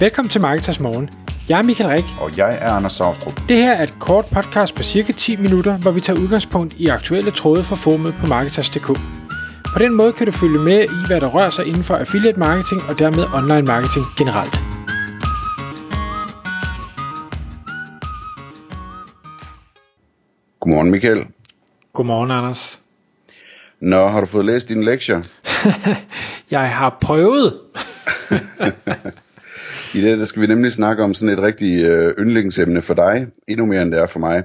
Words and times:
Velkommen 0.00 0.30
til 0.30 0.40
Marketers 0.40 0.80
Morgen. 0.80 1.10
Jeg 1.48 1.58
er 1.58 1.62
Michael 1.62 1.90
Rik. 1.90 2.04
Og 2.20 2.36
jeg 2.36 2.58
er 2.60 2.70
Anders 2.70 2.92
Saustrup. 2.92 3.40
Det 3.48 3.56
her 3.56 3.72
er 3.72 3.82
et 3.82 3.94
kort 4.00 4.24
podcast 4.24 4.74
på 4.74 4.82
cirka 4.82 5.12
10 5.12 5.36
minutter, 5.36 5.78
hvor 5.78 5.90
vi 5.90 6.00
tager 6.00 6.20
udgangspunkt 6.20 6.74
i 6.74 6.86
aktuelle 6.86 7.30
tråde 7.30 7.64
fra 7.64 7.76
formet 7.76 8.14
på 8.20 8.26
Marketers.dk. 8.26 8.86
På 9.72 9.78
den 9.78 9.94
måde 9.94 10.12
kan 10.12 10.26
du 10.26 10.32
følge 10.32 10.58
med 10.58 10.84
i, 10.84 11.06
hvad 11.06 11.20
der 11.20 11.26
rører 11.26 11.50
sig 11.50 11.66
inden 11.66 11.84
for 11.84 11.96
affiliate 11.96 12.38
marketing 12.38 12.80
og 12.88 12.98
dermed 12.98 13.24
online 13.34 13.66
marketing 13.66 14.04
generelt. 14.18 14.54
Godmorgen 20.60 20.90
Michael. 20.90 21.26
Godmorgen 21.92 22.30
Anders. 22.30 22.80
Nå, 23.80 24.08
har 24.08 24.20
du 24.20 24.26
fået 24.26 24.44
læst 24.44 24.68
dine 24.68 24.84
lektier? 24.84 25.22
jeg 26.50 26.70
har 26.70 26.98
prøvet. 27.00 27.60
I 29.94 30.00
dag 30.02 30.18
der 30.18 30.24
skal 30.24 30.42
vi 30.42 30.46
nemlig 30.46 30.72
snakke 30.72 31.02
om 31.02 31.14
sådan 31.14 31.34
et 31.34 31.42
rigtig 31.42 31.84
øh, 31.84 32.14
yndlingsemne 32.18 32.82
for 32.82 32.94
dig, 32.94 33.26
endnu 33.48 33.66
mere 33.66 33.82
end 33.82 33.92
det 33.92 34.00
er 34.00 34.06
for 34.06 34.18
mig. 34.18 34.44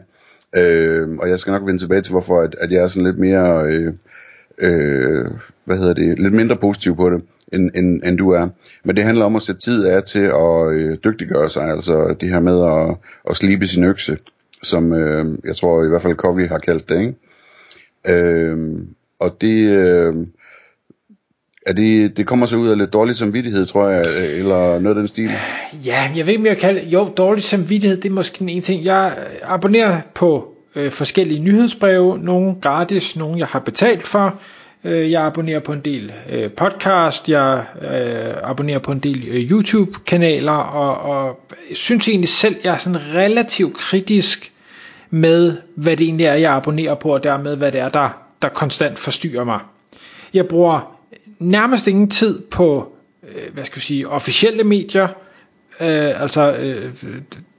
Øh, 0.55 1.09
og 1.19 1.29
jeg 1.29 1.39
skal 1.39 1.51
nok 1.51 1.65
vende 1.65 1.79
tilbage 1.79 2.01
til, 2.01 2.11
hvorfor 2.11 2.41
at, 2.41 2.55
at 2.59 2.71
jeg 2.71 2.83
er 2.83 2.87
sådan 2.87 3.05
lidt 3.05 3.19
mere, 3.19 3.63
øh, 3.67 3.93
øh, 4.57 5.25
hvad 5.65 5.77
hedder 5.77 5.93
det, 5.93 6.19
lidt 6.19 6.33
mindre 6.33 6.57
positiv 6.57 6.95
på 6.95 7.09
det, 7.09 7.23
end, 7.53 7.69
end, 7.75 8.03
end 8.03 8.17
du 8.17 8.29
er. 8.29 8.47
Men 8.83 8.95
det 8.95 9.03
handler 9.03 9.25
om 9.25 9.35
at 9.35 9.41
sætte 9.41 9.61
tid 9.61 9.85
af 9.85 10.03
til 10.03 10.23
at 10.23 10.71
øh, 10.73 10.97
dygtiggøre 11.03 11.49
sig, 11.49 11.63
altså 11.63 12.15
det 12.21 12.29
her 12.29 12.39
med 12.39 12.65
at, 12.65 12.97
at 13.29 13.37
slibe 13.37 13.67
sin 13.67 13.83
økse, 13.83 14.17
som 14.63 14.93
øh, 14.93 15.25
jeg 15.43 15.55
tror 15.55 15.85
i 15.85 15.89
hvert 15.89 16.01
fald 16.01 16.15
Covey 16.15 16.47
har 16.47 16.59
kaldt 16.59 16.89
det, 16.89 16.99
ikke? 16.99 17.15
Øh, 18.09 18.57
og 19.19 19.37
det... 19.41 19.67
Øh, 19.67 20.13
er 21.65 21.73
det, 21.73 22.17
det 22.17 22.27
kommer 22.27 22.45
så 22.45 22.55
ud 22.55 22.69
af 22.69 22.77
lidt 22.77 22.93
dårlig 22.93 23.15
samvittighed, 23.15 23.65
tror 23.65 23.89
jeg, 23.89 24.05
eller 24.39 24.79
noget 24.79 24.95
af 24.95 25.01
den 25.01 25.07
stil? 25.07 25.29
Ja, 25.85 26.11
jeg 26.15 26.25
ved 26.25 26.33
ikke, 26.33 26.41
om 26.41 26.45
jeg 26.45 26.57
kalder. 26.57 26.81
Jo, 26.85 27.09
dårlig 27.17 27.43
samvittighed, 27.43 28.01
det 28.01 28.09
er 28.09 28.13
måske 28.13 28.39
den 28.39 28.49
ene 28.49 28.61
ting. 28.61 28.83
Jeg 28.83 29.13
abonnerer 29.43 30.01
på 30.13 30.53
øh, 30.75 30.91
forskellige 30.91 31.39
nyhedsbreve, 31.39 32.17
nogle 32.17 32.55
gratis, 32.61 33.15
nogle 33.15 33.39
jeg 33.39 33.47
har 33.47 33.59
betalt 33.59 34.03
for. 34.03 34.39
Øh, 34.83 35.11
jeg 35.11 35.23
abonnerer 35.23 35.59
på 35.59 35.73
en 35.73 35.79
del 35.79 36.11
øh, 36.29 36.51
podcast, 36.51 37.29
jeg 37.29 37.65
øh, 37.81 38.49
abonnerer 38.49 38.79
på 38.79 38.91
en 38.91 38.99
del 38.99 39.27
øh, 39.27 39.51
YouTube-kanaler, 39.51 40.51
og, 40.51 41.17
og 41.17 41.39
synes 41.73 42.07
egentlig 42.07 42.29
selv, 42.29 42.55
jeg 42.63 42.73
er 42.73 42.77
sådan 42.77 43.01
relativt 43.13 43.73
kritisk 43.73 44.51
med, 45.09 45.57
hvad 45.75 45.97
det 45.97 46.03
egentlig 46.03 46.25
er, 46.25 46.33
jeg 46.33 46.53
abonnerer 46.53 46.95
på, 46.95 47.13
og 47.13 47.23
dermed, 47.23 47.55
hvad 47.55 47.71
det 47.71 47.79
er, 47.79 47.89
der, 47.89 48.09
der 48.41 48.49
konstant 48.49 48.99
forstyrrer 48.99 49.43
mig. 49.43 49.59
Jeg 50.33 50.47
bruger 50.47 51.00
nærmest 51.41 51.87
ingen 51.87 52.09
tid 52.09 52.41
på, 52.41 52.93
øh, 53.23 53.53
hvad 53.53 53.65
skal 53.65 53.75
vi 53.75 53.81
sige, 53.81 54.09
officielle 54.09 54.63
medier, 54.63 55.07
øh, 55.81 56.21
altså, 56.21 56.55
øh, 56.59 56.93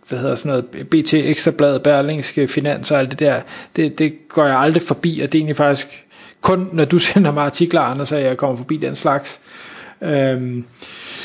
hvad 0.08 0.18
hedder 0.18 0.36
sådan 0.36 0.48
noget, 0.48 0.88
BT, 0.90 1.14
Ekstrablad, 1.14 1.80
Berlingske, 1.80 2.48
Finans 2.48 2.90
og 2.90 2.98
alt 2.98 3.10
det 3.10 3.18
der, 3.18 3.40
det, 3.76 3.98
det 3.98 4.28
går 4.28 4.44
jeg 4.44 4.58
aldrig 4.58 4.82
forbi, 4.82 5.20
og 5.20 5.32
det 5.32 5.38
er 5.38 5.40
egentlig 5.40 5.56
faktisk 5.56 6.06
kun, 6.40 6.68
når 6.72 6.84
du 6.84 6.98
sender 7.08 7.32
mig 7.32 7.44
artikler, 7.44 7.80
Anders, 7.80 8.12
at 8.12 8.24
jeg 8.24 8.36
kommer 8.36 8.56
forbi 8.56 8.76
den 8.76 8.96
slags. 8.96 9.40
Øhm, 10.02 10.64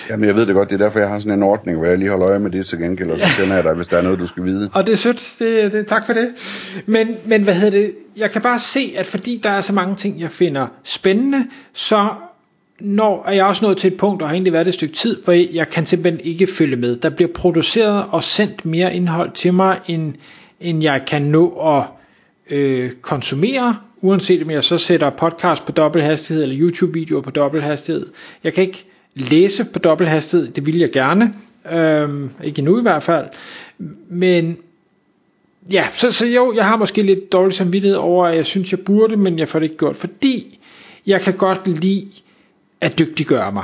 Jamen 0.09 0.27
jeg 0.27 0.35
ved 0.35 0.45
det 0.45 0.55
godt, 0.55 0.69
det 0.69 0.81
er 0.81 0.85
derfor 0.85 0.99
jeg 0.99 1.09
har 1.09 1.19
sådan 1.19 1.33
en 1.33 1.43
ordning, 1.43 1.77
hvor 1.77 1.87
jeg 1.87 1.97
lige 1.97 2.09
holder 2.09 2.29
øje 2.29 2.39
med 2.39 2.51
det 2.51 2.67
til 2.67 2.79
gengæld, 2.79 3.11
og 3.11 3.19
så 3.19 3.27
sender 3.27 3.55
jeg 3.55 3.63
dig, 3.63 3.73
hvis 3.73 3.87
der 3.87 3.97
er 3.97 4.01
noget, 4.01 4.19
du 4.19 4.27
skal 4.27 4.43
vide. 4.43 4.69
Og 4.73 4.85
det 4.85 4.91
er 4.91 4.97
sødt, 4.97 5.35
det, 5.39 5.71
det, 5.71 5.87
tak 5.87 6.05
for 6.05 6.13
det. 6.13 6.29
Men, 6.85 7.17
men 7.25 7.43
hvad 7.43 7.53
hedder 7.53 7.77
det, 7.77 7.91
jeg 8.17 8.31
kan 8.31 8.41
bare 8.41 8.59
se, 8.59 8.93
at 8.97 9.05
fordi 9.05 9.39
der 9.43 9.49
er 9.49 9.61
så 9.61 9.73
mange 9.73 9.95
ting, 9.95 10.19
jeg 10.19 10.29
finder 10.29 10.67
spændende, 10.83 11.45
så 11.73 12.07
når 12.79 13.25
er 13.27 13.31
jeg 13.31 13.45
også 13.45 13.65
nået 13.65 13.77
til 13.77 13.91
et 13.91 13.97
punkt, 13.97 14.21
og 14.21 14.27
har 14.27 14.33
egentlig 14.33 14.53
været 14.53 14.67
et 14.67 14.73
stykke 14.73 14.95
tid, 14.95 15.23
hvor 15.23 15.33
jeg 15.33 15.69
kan 15.69 15.85
simpelthen 15.85 16.21
ikke 16.25 16.47
følge 16.47 16.75
med. 16.75 16.95
Der 16.95 17.09
bliver 17.09 17.31
produceret 17.33 18.05
og 18.11 18.23
sendt 18.23 18.65
mere 18.65 18.95
indhold 18.95 19.31
til 19.31 19.53
mig, 19.53 19.79
end, 19.87 20.13
end 20.59 20.83
jeg 20.83 21.03
kan 21.07 21.21
nå 21.21 21.49
at 21.49 21.83
øh, 22.49 22.91
konsumere, 22.91 23.75
uanset 24.01 24.43
om 24.43 24.51
jeg 24.51 24.63
så 24.63 24.77
sætter 24.77 25.09
podcast 25.09 25.65
på 25.65 25.71
dobbelt 25.71 26.03
hastighed, 26.03 26.43
eller 26.43 26.57
YouTube-videoer 26.59 27.21
på 27.21 27.31
dobbelt 27.31 27.63
hastighed. 27.63 28.07
Jeg 28.43 28.53
kan 28.53 28.63
ikke 28.63 28.85
læse 29.15 29.65
på 29.65 29.79
dobbelt 29.79 30.09
hastighed, 30.09 30.47
det 30.47 30.65
vil 30.65 30.77
jeg 30.77 30.91
gerne, 30.91 31.33
øh, 31.71 32.29
ikke 32.43 32.59
endnu 32.59 32.79
i 32.79 32.81
hvert 32.81 33.03
fald, 33.03 33.25
men 34.09 34.57
ja, 35.71 35.87
så, 35.93 36.11
så 36.11 36.25
jo, 36.25 36.53
jeg 36.55 36.65
har 36.65 36.77
måske 36.77 37.01
lidt 37.01 37.31
dårlig 37.31 37.53
samvittighed 37.53 37.97
over, 37.97 38.27
at 38.27 38.35
jeg 38.35 38.45
synes, 38.45 38.71
jeg 38.71 38.79
burde, 38.79 39.17
men 39.17 39.39
jeg 39.39 39.47
får 39.47 39.59
det 39.59 39.63
ikke 39.63 39.77
gjort, 39.77 39.95
fordi 39.95 40.59
jeg 41.05 41.21
kan 41.21 41.33
godt 41.33 41.67
lide 41.81 42.07
at 42.81 42.99
dygtiggøre 42.99 43.51
mig. 43.51 43.63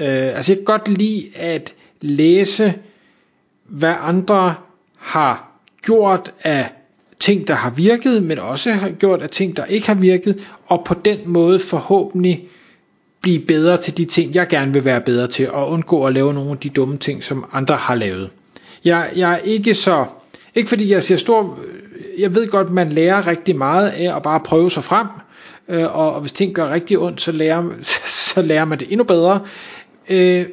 Øh, 0.00 0.36
altså 0.36 0.52
jeg 0.52 0.56
kan 0.58 0.64
godt 0.64 0.88
lide 0.88 1.30
at 1.34 1.74
læse, 2.00 2.74
hvad 3.64 3.94
andre 4.00 4.54
har 4.96 5.60
gjort 5.82 6.32
af 6.42 6.70
ting, 7.20 7.48
der 7.48 7.54
har 7.54 7.70
virket, 7.70 8.22
men 8.22 8.38
også 8.38 8.72
har 8.72 8.88
gjort 8.90 9.22
af 9.22 9.30
ting, 9.30 9.56
der 9.56 9.64
ikke 9.64 9.86
har 9.86 9.94
virket, 9.94 10.48
og 10.66 10.84
på 10.84 10.94
den 10.94 11.18
måde 11.26 11.58
forhåbentlig 11.58 12.48
blive 13.20 13.46
bedre 13.46 13.76
til 13.76 13.96
de 13.96 14.04
ting, 14.04 14.34
jeg 14.34 14.48
gerne 14.48 14.72
vil 14.72 14.84
være 14.84 15.00
bedre 15.00 15.26
til, 15.26 15.50
og 15.50 15.70
undgå 15.70 16.04
at 16.06 16.12
lave 16.12 16.34
nogle 16.34 16.50
af 16.50 16.58
de 16.58 16.68
dumme 16.68 16.96
ting, 16.96 17.24
som 17.24 17.44
andre 17.52 17.76
har 17.76 17.94
lavet. 17.94 18.30
Jeg, 18.84 19.10
jeg 19.16 19.32
er 19.32 19.36
ikke 19.36 19.74
så, 19.74 20.04
ikke 20.54 20.68
fordi 20.68 20.92
jeg 20.92 21.02
ser 21.02 21.16
stor, 21.16 21.58
jeg 22.18 22.34
ved 22.34 22.48
godt, 22.48 22.70
man 22.70 22.92
lærer 22.92 23.26
rigtig 23.26 23.56
meget 23.56 23.88
af 23.88 24.16
at 24.16 24.22
bare 24.22 24.40
prøve 24.40 24.70
sig 24.70 24.84
frem, 24.84 25.06
øh, 25.68 25.96
og, 25.96 26.14
og 26.14 26.20
hvis 26.20 26.32
ting 26.32 26.54
gør 26.54 26.70
rigtig 26.70 26.98
ondt, 26.98 27.20
så 27.20 27.32
lærer, 27.32 27.70
så 28.32 28.42
lærer 28.42 28.64
man 28.64 28.78
det 28.78 28.92
endnu 28.92 29.04
bedre. 29.04 29.46
Øh, 30.08 30.46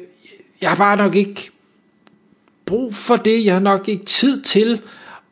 jeg 0.60 0.70
har 0.70 0.76
bare 0.76 0.96
nok 0.96 1.14
ikke 1.14 1.50
brug 2.66 2.94
for 2.94 3.16
det, 3.16 3.44
jeg 3.44 3.52
har 3.52 3.60
nok 3.60 3.88
ikke 3.88 4.04
tid 4.04 4.42
til 4.42 4.80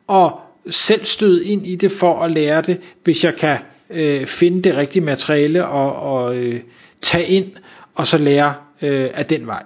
at 0.09 0.31
selv 0.69 1.05
støde 1.05 1.45
ind 1.45 1.67
i 1.67 1.75
det 1.75 1.91
for 1.91 2.23
at 2.23 2.31
lære 2.31 2.61
det, 2.61 2.81
hvis 3.03 3.23
jeg 3.23 3.35
kan 3.35 3.57
øh, 3.89 4.25
finde 4.25 4.61
det 4.63 4.75
rigtige 4.75 5.03
materiale 5.03 5.67
og, 5.67 5.95
og 5.95 6.35
øh, 6.35 6.61
tage 7.01 7.27
ind 7.27 7.51
og 7.95 8.07
så 8.07 8.17
lære 8.17 8.53
øh, 8.81 9.09
af 9.13 9.25
den 9.25 9.47
vej. 9.47 9.63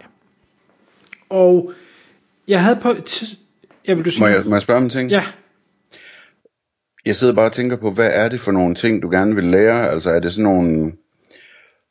Og 1.30 1.74
jeg 2.48 2.64
havde 2.64 2.80
på 2.82 2.96
jeg 3.88 3.98
vil 3.98 4.06
du 4.06 4.12
sige 4.12 4.22
må, 4.22 4.28
jeg, 4.28 4.44
må 4.46 4.56
jeg 4.56 4.62
spørge 4.62 4.78
om 4.78 4.84
en 4.84 4.90
ting? 4.90 5.10
Ja. 5.10 5.24
Jeg 7.06 7.16
sidder 7.16 7.34
bare 7.34 7.46
og 7.46 7.54
tænker 7.54 7.78
på, 7.78 7.92
hvad 7.92 8.10
er 8.14 8.30
det 8.30 8.42
for 8.42 8.52
nogle 8.52 8.76
ting, 8.76 9.02
du 9.02 9.10
gerne 9.10 9.36
vil 9.36 9.44
lære? 9.44 9.90
Altså 9.90 10.12
er 10.12 10.20
det 10.20 10.34
sådan 10.34 10.44
nogle 10.44 10.94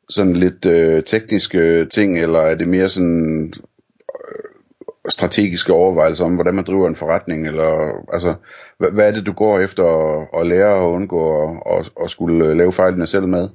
sådan 0.09 0.35
lidt 0.35 0.65
øh, 0.65 1.03
tekniske 1.03 1.85
ting, 1.85 2.19
eller 2.19 2.39
er 2.39 2.55
det 2.55 2.67
mere 2.67 2.89
sådan 2.89 3.53
øh, 4.15 4.49
strategiske 5.09 5.73
overvejelser 5.73 6.25
om, 6.25 6.35
hvordan 6.35 6.55
man 6.55 6.63
driver 6.63 6.87
en 6.87 6.95
forretning, 6.95 7.47
eller 7.47 8.03
altså, 8.13 8.33
hvad, 8.77 8.91
hvad 8.91 9.07
er 9.07 9.13
det, 9.13 9.25
du 9.25 9.33
går 9.33 9.59
efter 9.59 9.83
at, 9.83 10.27
at 10.41 10.47
lære 10.47 10.73
og 10.73 10.91
undgå 10.91 11.43
at, 11.43 11.79
at, 11.79 11.91
at 12.03 12.09
skulle 12.09 12.45
øh, 12.45 12.57
lave 12.57 12.73
fejlene 12.73 13.07
selv 13.07 13.27
med? 13.27 13.49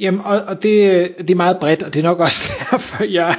Jamen, 0.00 0.20
og, 0.20 0.40
og 0.40 0.62
det, 0.62 1.08
det 1.18 1.30
er 1.30 1.34
meget 1.34 1.58
bredt, 1.60 1.82
og 1.82 1.94
det 1.94 2.00
er 2.00 2.04
nok 2.04 2.20
også 2.20 2.52
derfor, 2.70 3.04
jeg 3.04 3.38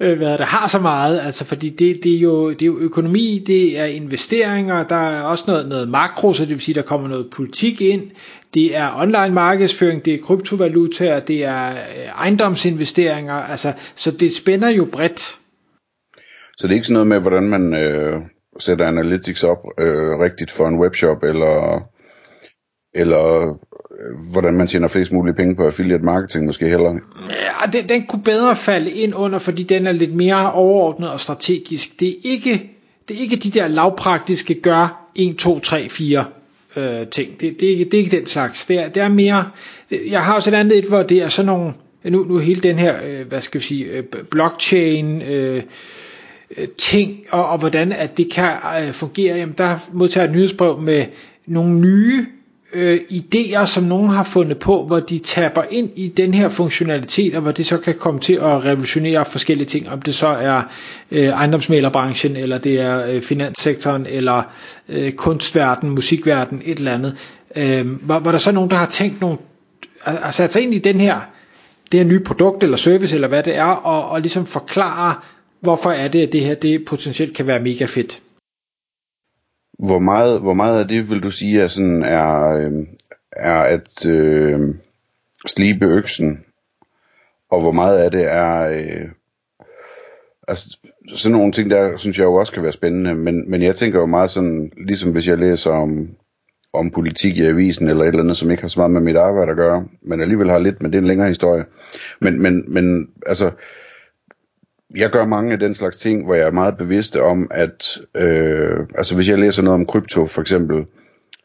øh, 0.00 0.16
hvad 0.16 0.38
det, 0.38 0.46
har 0.46 0.68
så 0.68 0.78
meget, 0.78 1.20
altså 1.20 1.44
fordi 1.44 1.68
det, 1.68 2.00
det, 2.02 2.14
er 2.16 2.18
jo, 2.20 2.50
det 2.50 2.62
er 2.62 2.66
jo 2.66 2.78
økonomi, 2.78 3.44
det 3.46 3.80
er 3.80 3.84
investeringer, 3.84 4.86
der 4.86 5.10
er 5.10 5.22
også 5.22 5.44
noget, 5.46 5.68
noget 5.68 5.88
makro, 5.88 6.32
så 6.32 6.42
det 6.42 6.50
vil 6.50 6.60
sige, 6.60 6.74
der 6.74 6.82
kommer 6.82 7.08
noget 7.08 7.30
politik 7.30 7.80
ind, 7.80 8.10
det 8.54 8.76
er 8.76 8.96
online 8.96 9.34
markedsføring, 9.34 10.04
det 10.04 10.14
er 10.14 10.18
kryptovalutaer, 10.22 11.20
det 11.20 11.44
er 11.44 11.70
øh, 11.70 12.06
ejendomsinvesteringer, 12.18 13.34
altså, 13.34 13.72
så 13.96 14.10
det 14.10 14.34
spænder 14.34 14.68
jo 14.68 14.88
bredt. 14.92 15.20
Så 16.56 16.66
det 16.66 16.70
er 16.70 16.74
ikke 16.74 16.86
sådan 16.86 16.92
noget 16.92 17.06
med, 17.06 17.20
hvordan 17.20 17.48
man 17.48 17.74
øh, 17.74 18.20
sætter 18.58 18.86
analytics 18.86 19.44
op 19.44 19.58
øh, 19.78 20.18
rigtigt 20.18 20.50
for 20.50 20.66
en 20.66 20.78
webshop, 20.80 21.22
eller, 21.22 21.82
eller 22.94 23.56
hvordan 24.32 24.54
man 24.54 24.66
tjener 24.66 24.88
flest 24.88 25.12
mulige 25.12 25.34
penge 25.34 25.56
på 25.56 25.66
affiliate 25.66 26.04
marketing 26.04 26.46
måske 26.46 26.68
heller. 26.68 26.98
Ja, 27.30 27.70
den, 27.72 27.88
den 27.88 28.06
kunne 28.06 28.22
bedre 28.22 28.56
falde 28.56 28.90
ind 28.90 29.14
under, 29.14 29.38
fordi 29.38 29.62
den 29.62 29.86
er 29.86 29.92
lidt 29.92 30.14
mere 30.14 30.52
overordnet 30.52 31.10
og 31.10 31.20
strategisk. 31.20 32.00
Det 32.00 32.08
er 32.08 32.14
ikke, 32.24 32.70
det 33.08 33.16
er 33.16 33.20
ikke 33.20 33.36
de 33.36 33.50
der 33.50 33.68
lavpraktiske 33.68 34.54
gør 34.54 35.10
1, 35.14 35.36
2, 35.36 35.60
3, 35.60 35.88
4 35.88 36.24
øh, 36.76 37.06
ting. 37.06 37.40
Det, 37.40 37.60
det, 37.60 37.66
er 37.66 37.70
ikke, 37.70 37.84
det 37.84 37.94
er 37.94 37.98
ikke 37.98 38.16
den 38.16 38.26
slags. 38.26 38.66
Det 38.66 38.78
er, 38.78 38.88
det 38.88 39.02
er 39.02 39.08
mere, 39.08 39.44
jeg 40.10 40.24
har 40.24 40.34
også 40.34 40.50
et 40.50 40.54
andet 40.54 40.78
et, 40.78 40.84
hvor 40.84 41.02
det 41.02 41.22
er 41.22 41.28
sådan 41.28 41.46
nogle, 41.46 41.72
nu, 42.04 42.24
nu 42.24 42.38
hele 42.38 42.60
den 42.60 42.78
her, 42.78 42.94
øh, 43.06 43.28
hvad 43.28 43.40
skal 43.40 43.60
vi 43.60 43.64
sige, 43.64 43.84
øh, 43.84 44.02
blockchain, 44.30 45.22
øh, 45.22 45.62
øh 46.56 46.68
ting, 46.78 47.18
og, 47.30 47.48
og 47.48 47.58
hvordan 47.58 47.92
at 47.92 48.16
det 48.16 48.32
kan 48.32 48.50
øh, 48.82 48.92
fungere, 48.92 49.36
jamen 49.36 49.54
der 49.58 49.88
modtager 49.92 50.26
et 50.26 50.32
nyhedsbrev 50.32 50.80
med 50.80 51.04
nogle 51.46 51.80
nye 51.80 52.26
øh, 52.72 53.00
idéer, 53.10 53.64
som 53.66 53.84
nogen 53.84 54.08
har 54.10 54.24
fundet 54.24 54.58
på, 54.58 54.84
hvor 54.86 55.00
de 55.00 55.18
tapper 55.18 55.62
ind 55.70 55.90
i 55.96 56.08
den 56.08 56.34
her 56.34 56.48
funktionalitet, 56.48 57.34
og 57.34 57.42
hvor 57.42 57.52
det 57.52 57.66
så 57.66 57.78
kan 57.78 57.94
komme 57.94 58.20
til 58.20 58.32
at 58.32 58.64
revolutionere 58.64 59.24
forskellige 59.24 59.66
ting, 59.66 59.90
om 59.90 60.02
det 60.02 60.14
så 60.14 60.26
er 60.28 60.62
øh, 61.10 61.24
ejendomsmalerbranchen, 61.28 62.36
eller 62.36 62.58
det 62.58 62.80
er 62.80 63.06
øh, 63.06 63.22
finanssektoren, 63.22 64.06
eller 64.06 64.42
øh, 64.88 65.12
kunstverden, 65.12 65.90
musikverden, 65.90 66.62
et 66.64 66.78
eller 66.78 66.92
andet. 66.92 67.16
Øh, 67.56 67.86
hvor, 67.86 68.18
hvor 68.18 68.30
der 68.30 68.38
så 68.38 68.50
er 68.50 68.54
nogen, 68.54 68.70
der 68.70 68.76
har 68.76 68.86
tænkt 68.86 69.20
nogle, 69.20 69.38
har 70.00 70.32
sat 70.32 70.52
sig 70.52 70.62
ind 70.62 70.74
i 70.74 70.78
den 70.78 71.00
her, 71.00 71.20
det 71.92 72.00
her 72.00 72.04
nye 72.04 72.20
produkt 72.20 72.64
eller 72.64 72.76
service, 72.76 73.14
eller 73.14 73.28
hvad 73.28 73.42
det 73.42 73.56
er, 73.56 73.64
og, 73.64 74.10
og 74.10 74.20
ligesom 74.20 74.46
forklare, 74.46 75.14
hvorfor 75.60 75.90
er 75.90 76.08
det, 76.08 76.26
at 76.26 76.32
det 76.32 76.40
her 76.40 76.54
det 76.54 76.84
potentielt 76.84 77.36
kan 77.36 77.46
være 77.46 77.58
mega 77.58 77.84
fedt? 77.84 78.20
Hvor 79.86 79.98
meget, 79.98 80.40
hvor 80.40 80.54
meget 80.54 80.80
af 80.80 80.88
det 80.88 81.10
vil 81.10 81.22
du 81.22 81.30
sige 81.30 81.60
er, 81.60 81.68
sådan, 81.68 82.02
er, 82.02 82.48
øh, 82.48 82.86
er 83.32 83.60
at 83.62 84.06
øh, 84.06 84.60
slibe 85.46 85.86
øksen, 85.86 86.44
og 87.50 87.60
hvor 87.60 87.72
meget 87.72 87.98
af 87.98 88.10
det 88.10 88.32
er... 88.32 88.62
Øh, 88.62 89.08
altså, 90.48 90.78
sådan 91.16 91.32
nogle 91.32 91.52
ting 91.52 91.70
der, 91.70 91.96
synes 91.96 92.18
jeg 92.18 92.24
jo 92.24 92.34
også 92.34 92.52
kan 92.52 92.62
være 92.62 92.72
spændende, 92.72 93.14
men, 93.14 93.50
men 93.50 93.62
jeg 93.62 93.76
tænker 93.76 93.98
jo 93.98 94.06
meget 94.06 94.30
sådan, 94.30 94.72
ligesom 94.76 95.12
hvis 95.12 95.28
jeg 95.28 95.38
læser 95.38 95.70
om, 95.70 96.08
om 96.72 96.90
politik 96.90 97.36
i 97.36 97.46
avisen, 97.46 97.88
eller 97.88 98.02
et 98.02 98.08
eller 98.08 98.22
andet, 98.22 98.36
som 98.36 98.50
ikke 98.50 98.62
har 98.62 98.68
så 98.68 98.80
meget 98.80 98.92
med 98.92 99.00
mit 99.00 99.16
arbejde 99.16 99.50
at 99.50 99.56
gøre, 99.56 99.86
men 100.02 100.20
alligevel 100.20 100.50
har 100.50 100.58
lidt, 100.58 100.82
men 100.82 100.92
det 100.92 100.98
er 100.98 101.02
en 101.02 101.08
længere 101.08 101.28
historie. 101.28 101.64
Men, 102.20 102.42
men, 102.42 102.64
men 102.68 103.10
altså, 103.26 103.50
jeg 104.96 105.10
gør 105.10 105.24
mange 105.24 105.52
af 105.52 105.58
den 105.58 105.74
slags 105.74 105.96
ting, 105.96 106.24
hvor 106.24 106.34
jeg 106.34 106.46
er 106.46 106.52
meget 106.52 106.76
bevidst 106.76 107.16
om, 107.16 107.48
at 107.50 107.98
øh, 108.16 108.86
altså 108.94 109.14
hvis 109.14 109.28
jeg 109.28 109.38
læser 109.38 109.62
noget 109.62 109.80
om 109.80 109.86
krypto 109.86 110.26
for 110.26 110.40
eksempel, 110.40 110.84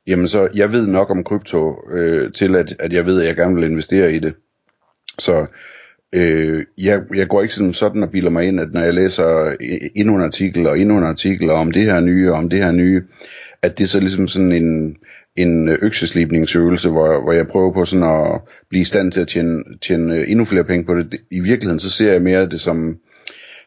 jamen 0.08 0.28
så 0.28 0.48
jeg 0.56 0.72
ved 0.72 0.88
nok 0.88 1.10
om 1.10 1.24
krypto 1.24 1.76
øh, 1.92 2.34
til, 2.34 2.56
at, 2.56 2.76
at 2.80 2.94
jeg 2.94 3.06
ved, 3.06 3.22
at 3.22 3.28
jeg 3.28 3.36
gerne 3.36 3.56
vil 3.56 3.72
investere 3.72 4.14
i 4.14 4.20
det. 4.20 4.34
Så 5.20 5.46
øh, 6.16 6.66
jeg, 6.78 7.02
jeg 7.16 7.28
går 7.28 7.42
ikke 7.42 7.54
sådan, 7.54 7.74
sådan 7.74 8.04
og 8.04 8.12
bilder 8.12 8.30
mig 8.30 8.48
ind, 8.48 8.60
at 8.60 8.74
når 8.74 8.82
jeg 8.82 8.94
læser 8.94 9.46
øh, 9.46 9.56
endnu 9.96 10.16
en 10.16 10.24
artikel 10.24 10.68
og 10.68 10.80
endnu 10.80 10.98
en 10.98 11.04
artikel 11.04 11.50
om 11.50 11.72
det 11.72 11.84
her 11.84 12.00
nye 12.00 12.32
og 12.32 12.38
om 12.38 12.50
det 12.50 12.64
her 12.64 12.72
nye, 12.72 13.04
at 13.62 13.78
det 13.78 13.84
er 13.84 13.88
så 13.88 14.00
ligesom 14.00 14.28
sådan 14.28 14.52
en, 14.52 14.98
en 15.36 15.70
øh, 15.70 15.78
økseslibningsøvelse, 15.82 16.90
hvor, 16.90 17.22
hvor 17.24 17.32
jeg 17.32 17.48
prøver 17.48 17.74
på 17.74 17.86
sådan 17.86 18.04
at 18.04 18.42
blive 18.70 18.82
i 18.82 18.86
stand 18.86 19.12
til 19.12 19.22
at 19.22 19.28
tjene, 19.28 19.64
tjene 19.82 20.16
øh, 20.16 20.32
endnu 20.32 20.46
flere 20.46 20.64
penge 20.64 20.86
på 20.86 20.94
det. 20.96 21.16
I 21.32 21.40
virkeligheden 21.40 21.80
så 21.80 21.90
ser 21.90 22.12
jeg 22.12 22.22
mere 22.22 22.50
det 22.50 22.62
som, 22.62 22.98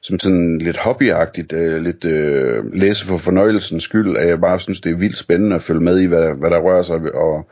som 0.02 0.18
sådan 0.18 0.58
lidt 0.58 0.76
hobbyagtigt, 0.76 1.52
øh, 1.52 1.82
lidt 1.82 2.04
øh, 2.04 2.64
læse 2.74 3.06
for 3.06 3.18
fornøjelsens 3.18 3.84
skyld, 3.84 4.16
at 4.16 4.28
jeg 4.28 4.40
bare 4.40 4.60
synes, 4.60 4.80
det 4.80 4.92
er 4.92 4.96
vildt 4.96 5.18
spændende 5.18 5.56
at 5.56 5.62
følge 5.62 5.80
med 5.80 6.00
i, 6.00 6.06
hvad, 6.06 6.34
hvad 6.34 6.50
der 6.50 6.58
rører 6.60 6.82
sig, 6.82 7.14
og 7.14 7.46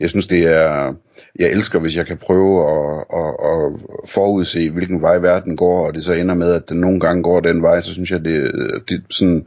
jeg 0.00 0.10
synes, 0.10 0.26
det 0.26 0.46
er, 0.46 0.94
jeg 1.38 1.50
elsker, 1.50 1.78
hvis 1.78 1.96
jeg 1.96 2.06
kan 2.06 2.16
prøve 2.16 2.70
at, 2.70 3.04
at, 3.14 3.34
at 3.50 3.72
forudse, 4.08 4.70
hvilken 4.70 5.02
vej 5.02 5.18
verden 5.18 5.56
går, 5.56 5.86
og 5.86 5.94
det 5.94 6.02
så 6.02 6.12
ender 6.12 6.34
med, 6.34 6.52
at 6.52 6.68
den 6.68 6.80
nogle 6.80 7.00
gange 7.00 7.22
går 7.22 7.40
den 7.40 7.62
vej, 7.62 7.80
så 7.80 7.94
synes 7.94 8.10
jeg, 8.10 8.24
det, 8.24 8.52
det, 8.88 9.02
sådan, 9.10 9.46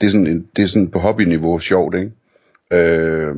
det, 0.00 0.06
er, 0.06 0.10
sådan, 0.10 0.46
det 0.56 0.62
er 0.62 0.66
sådan 0.66 0.88
på 0.88 0.98
hobbyniveau 0.98 1.58
sjovt, 1.58 1.94
ikke? 1.94 2.10
Øh, 2.72 3.34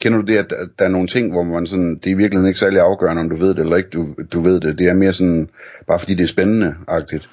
kender 0.00 0.18
du 0.18 0.24
det, 0.26 0.36
at 0.36 0.54
der 0.78 0.84
er 0.84 0.88
nogle 0.88 1.08
ting, 1.08 1.32
hvor 1.32 1.42
man 1.42 1.66
sådan, 1.66 1.94
det 1.94 2.06
er 2.06 2.10
i 2.10 2.14
virkeligheden 2.14 2.48
ikke 2.48 2.60
særlig 2.60 2.80
afgørende, 2.80 3.20
om 3.20 3.30
du 3.30 3.36
ved 3.36 3.48
det 3.48 3.58
eller 3.58 3.76
ikke, 3.76 3.90
du, 3.90 4.14
du 4.32 4.40
ved 4.40 4.60
det. 4.60 4.78
Det 4.78 4.88
er 4.88 4.94
mere 4.94 5.12
sådan, 5.12 5.48
bare 5.86 5.98
fordi 5.98 6.14
det 6.14 6.24
er 6.24 6.28
spændende-agtigt. 6.28 7.28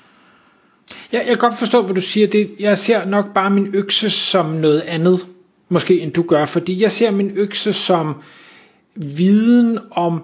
Jeg, 1.13 1.19
jeg 1.19 1.27
kan 1.27 1.37
godt 1.37 1.57
forstå, 1.59 1.81
hvad 1.81 1.95
du 1.95 2.01
siger. 2.01 2.27
Det, 2.27 2.51
jeg 2.59 2.79
ser 2.79 3.05
nok 3.05 3.33
bare 3.33 3.49
min 3.49 3.69
økse 3.73 4.09
som 4.09 4.45
noget 4.45 4.81
andet, 4.81 5.25
måske 5.69 5.99
end 5.99 6.11
du 6.11 6.21
gør, 6.21 6.45
fordi 6.45 6.81
jeg 6.81 6.91
ser 6.91 7.11
min 7.11 7.31
økse 7.35 7.73
som 7.73 8.15
viden 8.95 9.79
om 9.91 10.23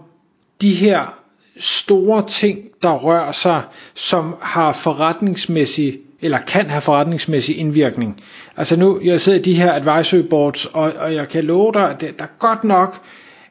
de 0.62 0.74
her 0.74 1.20
store 1.58 2.28
ting, 2.28 2.60
der 2.82 2.96
rører 2.96 3.32
sig, 3.32 3.62
som 3.94 4.36
har 4.42 4.74
forretningsmæssig 4.74 6.00
eller 6.22 6.40
kan 6.40 6.70
have 6.70 6.82
forretningsmæssig 6.82 7.58
indvirkning. 7.58 8.22
Altså 8.58 8.76
nu, 8.76 9.00
jeg 9.04 9.22
sidder 9.22 9.40
i 9.40 9.42
de 9.42 9.54
her 9.54 9.74
advisory 9.74 10.22
boards, 10.22 10.66
og, 10.66 10.94
og 10.98 11.14
jeg 11.14 11.30
kan 11.30 11.44
love 11.44 11.72
dig, 11.74 11.90
at 11.90 12.02
der 12.02 12.08
er 12.24 12.38
godt 12.40 12.64
nok 12.64 13.02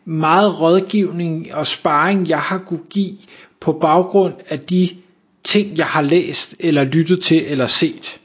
meget 0.05 0.61
rådgivning 0.61 1.55
og 1.55 1.67
sparring, 1.67 2.29
jeg 2.29 2.39
har 2.41 2.59
kunne 2.59 2.85
give 2.91 3.13
på 3.61 3.73
baggrund 3.73 4.35
af 4.49 4.61
de 4.61 4.89
ting, 5.45 5.77
jeg 5.79 5.87
har 5.87 6.03
læst, 6.03 6.55
eller 6.61 6.85
lyttet 6.85 7.23
til, 7.23 7.43
eller 7.47 7.67
set. 7.67 8.21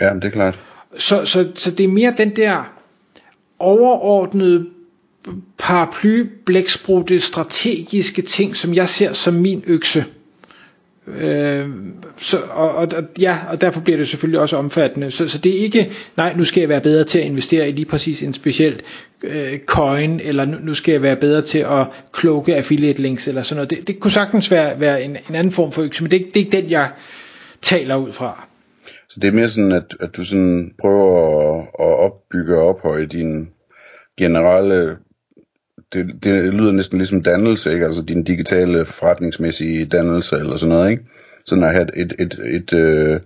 Ja, 0.00 0.14
det 0.14 0.24
er 0.24 0.30
klart. 0.30 0.58
Så, 0.98 1.24
så, 1.24 1.50
så 1.54 1.70
det 1.70 1.84
er 1.84 1.88
mere 1.88 2.14
den 2.16 2.36
der 2.36 2.72
overordnede 3.58 4.66
paraply 5.58 6.26
blæksprutte 6.46 7.20
strategiske 7.20 8.22
ting, 8.22 8.56
som 8.56 8.74
jeg 8.74 8.88
ser 8.88 9.12
som 9.12 9.34
min 9.34 9.64
økse. 9.66 10.04
Øh, 11.18 11.68
så, 12.16 12.38
og, 12.50 12.74
og, 12.74 12.88
ja, 13.20 13.38
og 13.50 13.60
derfor 13.60 13.80
bliver 13.80 13.96
det 13.96 14.08
selvfølgelig 14.08 14.40
også 14.40 14.56
omfattende. 14.56 15.10
Så, 15.10 15.28
så 15.28 15.38
det 15.38 15.56
er 15.56 15.62
ikke, 15.62 15.90
nej, 16.16 16.34
nu 16.36 16.44
skal 16.44 16.60
jeg 16.60 16.68
være 16.68 16.80
bedre 16.80 17.04
til 17.04 17.18
at 17.18 17.24
investere 17.24 17.68
i 17.68 17.72
lige 17.72 17.86
præcis 17.86 18.22
en 18.22 18.34
speciel 18.34 18.82
øh, 19.22 19.58
coin, 19.66 20.20
eller 20.20 20.44
nu, 20.44 20.56
nu 20.60 20.74
skal 20.74 20.92
jeg 20.92 21.02
være 21.02 21.16
bedre 21.16 21.42
til 21.42 21.58
at 21.58 21.86
kloge 22.12 22.56
affiliate 22.56 23.02
links, 23.02 23.28
eller 23.28 23.42
sådan 23.42 23.56
noget. 23.56 23.70
Det, 23.70 23.88
det 23.88 24.00
kunne 24.00 24.10
sagtens 24.10 24.50
være, 24.50 24.80
være 24.80 25.02
en, 25.02 25.10
en 25.28 25.34
anden 25.34 25.52
form 25.52 25.72
for 25.72 25.82
økse, 25.82 26.02
men 26.02 26.10
det, 26.10 26.20
det 26.20 26.36
er 26.36 26.44
ikke 26.44 26.56
den, 26.56 26.70
jeg 26.70 26.90
taler 27.62 27.96
ud 27.96 28.12
fra. 28.12 28.46
Så 29.08 29.20
det 29.20 29.28
er 29.28 29.32
mere 29.32 29.48
sådan, 29.48 29.72
at, 29.72 29.96
at 30.00 30.16
du 30.16 30.24
sådan 30.24 30.72
prøver 30.80 31.58
at, 31.58 31.66
at 31.80 31.94
opbygge 31.98 32.58
og 32.58 32.68
ophøje 32.68 33.06
din 33.06 33.48
generelle 34.18 34.96
det, 35.92 36.24
det 36.24 36.54
lyder 36.54 36.72
næsten 36.72 36.98
ligesom 36.98 37.22
dannelse, 37.22 37.72
ikke? 37.72 37.86
Altså 37.86 38.02
din 38.02 38.24
digitale 38.24 38.84
forretningsmæssige 38.84 39.84
dannelse 39.84 40.36
eller 40.36 40.56
sådan 40.56 40.74
noget, 40.74 40.90
ikke? 40.90 41.02
Sådan 41.46 41.64
at 41.64 41.72
have 41.72 41.96
et, 41.96 42.12
et, 42.12 42.14
et, 42.18 42.38
et, 42.44 42.72
øh, 42.72 43.20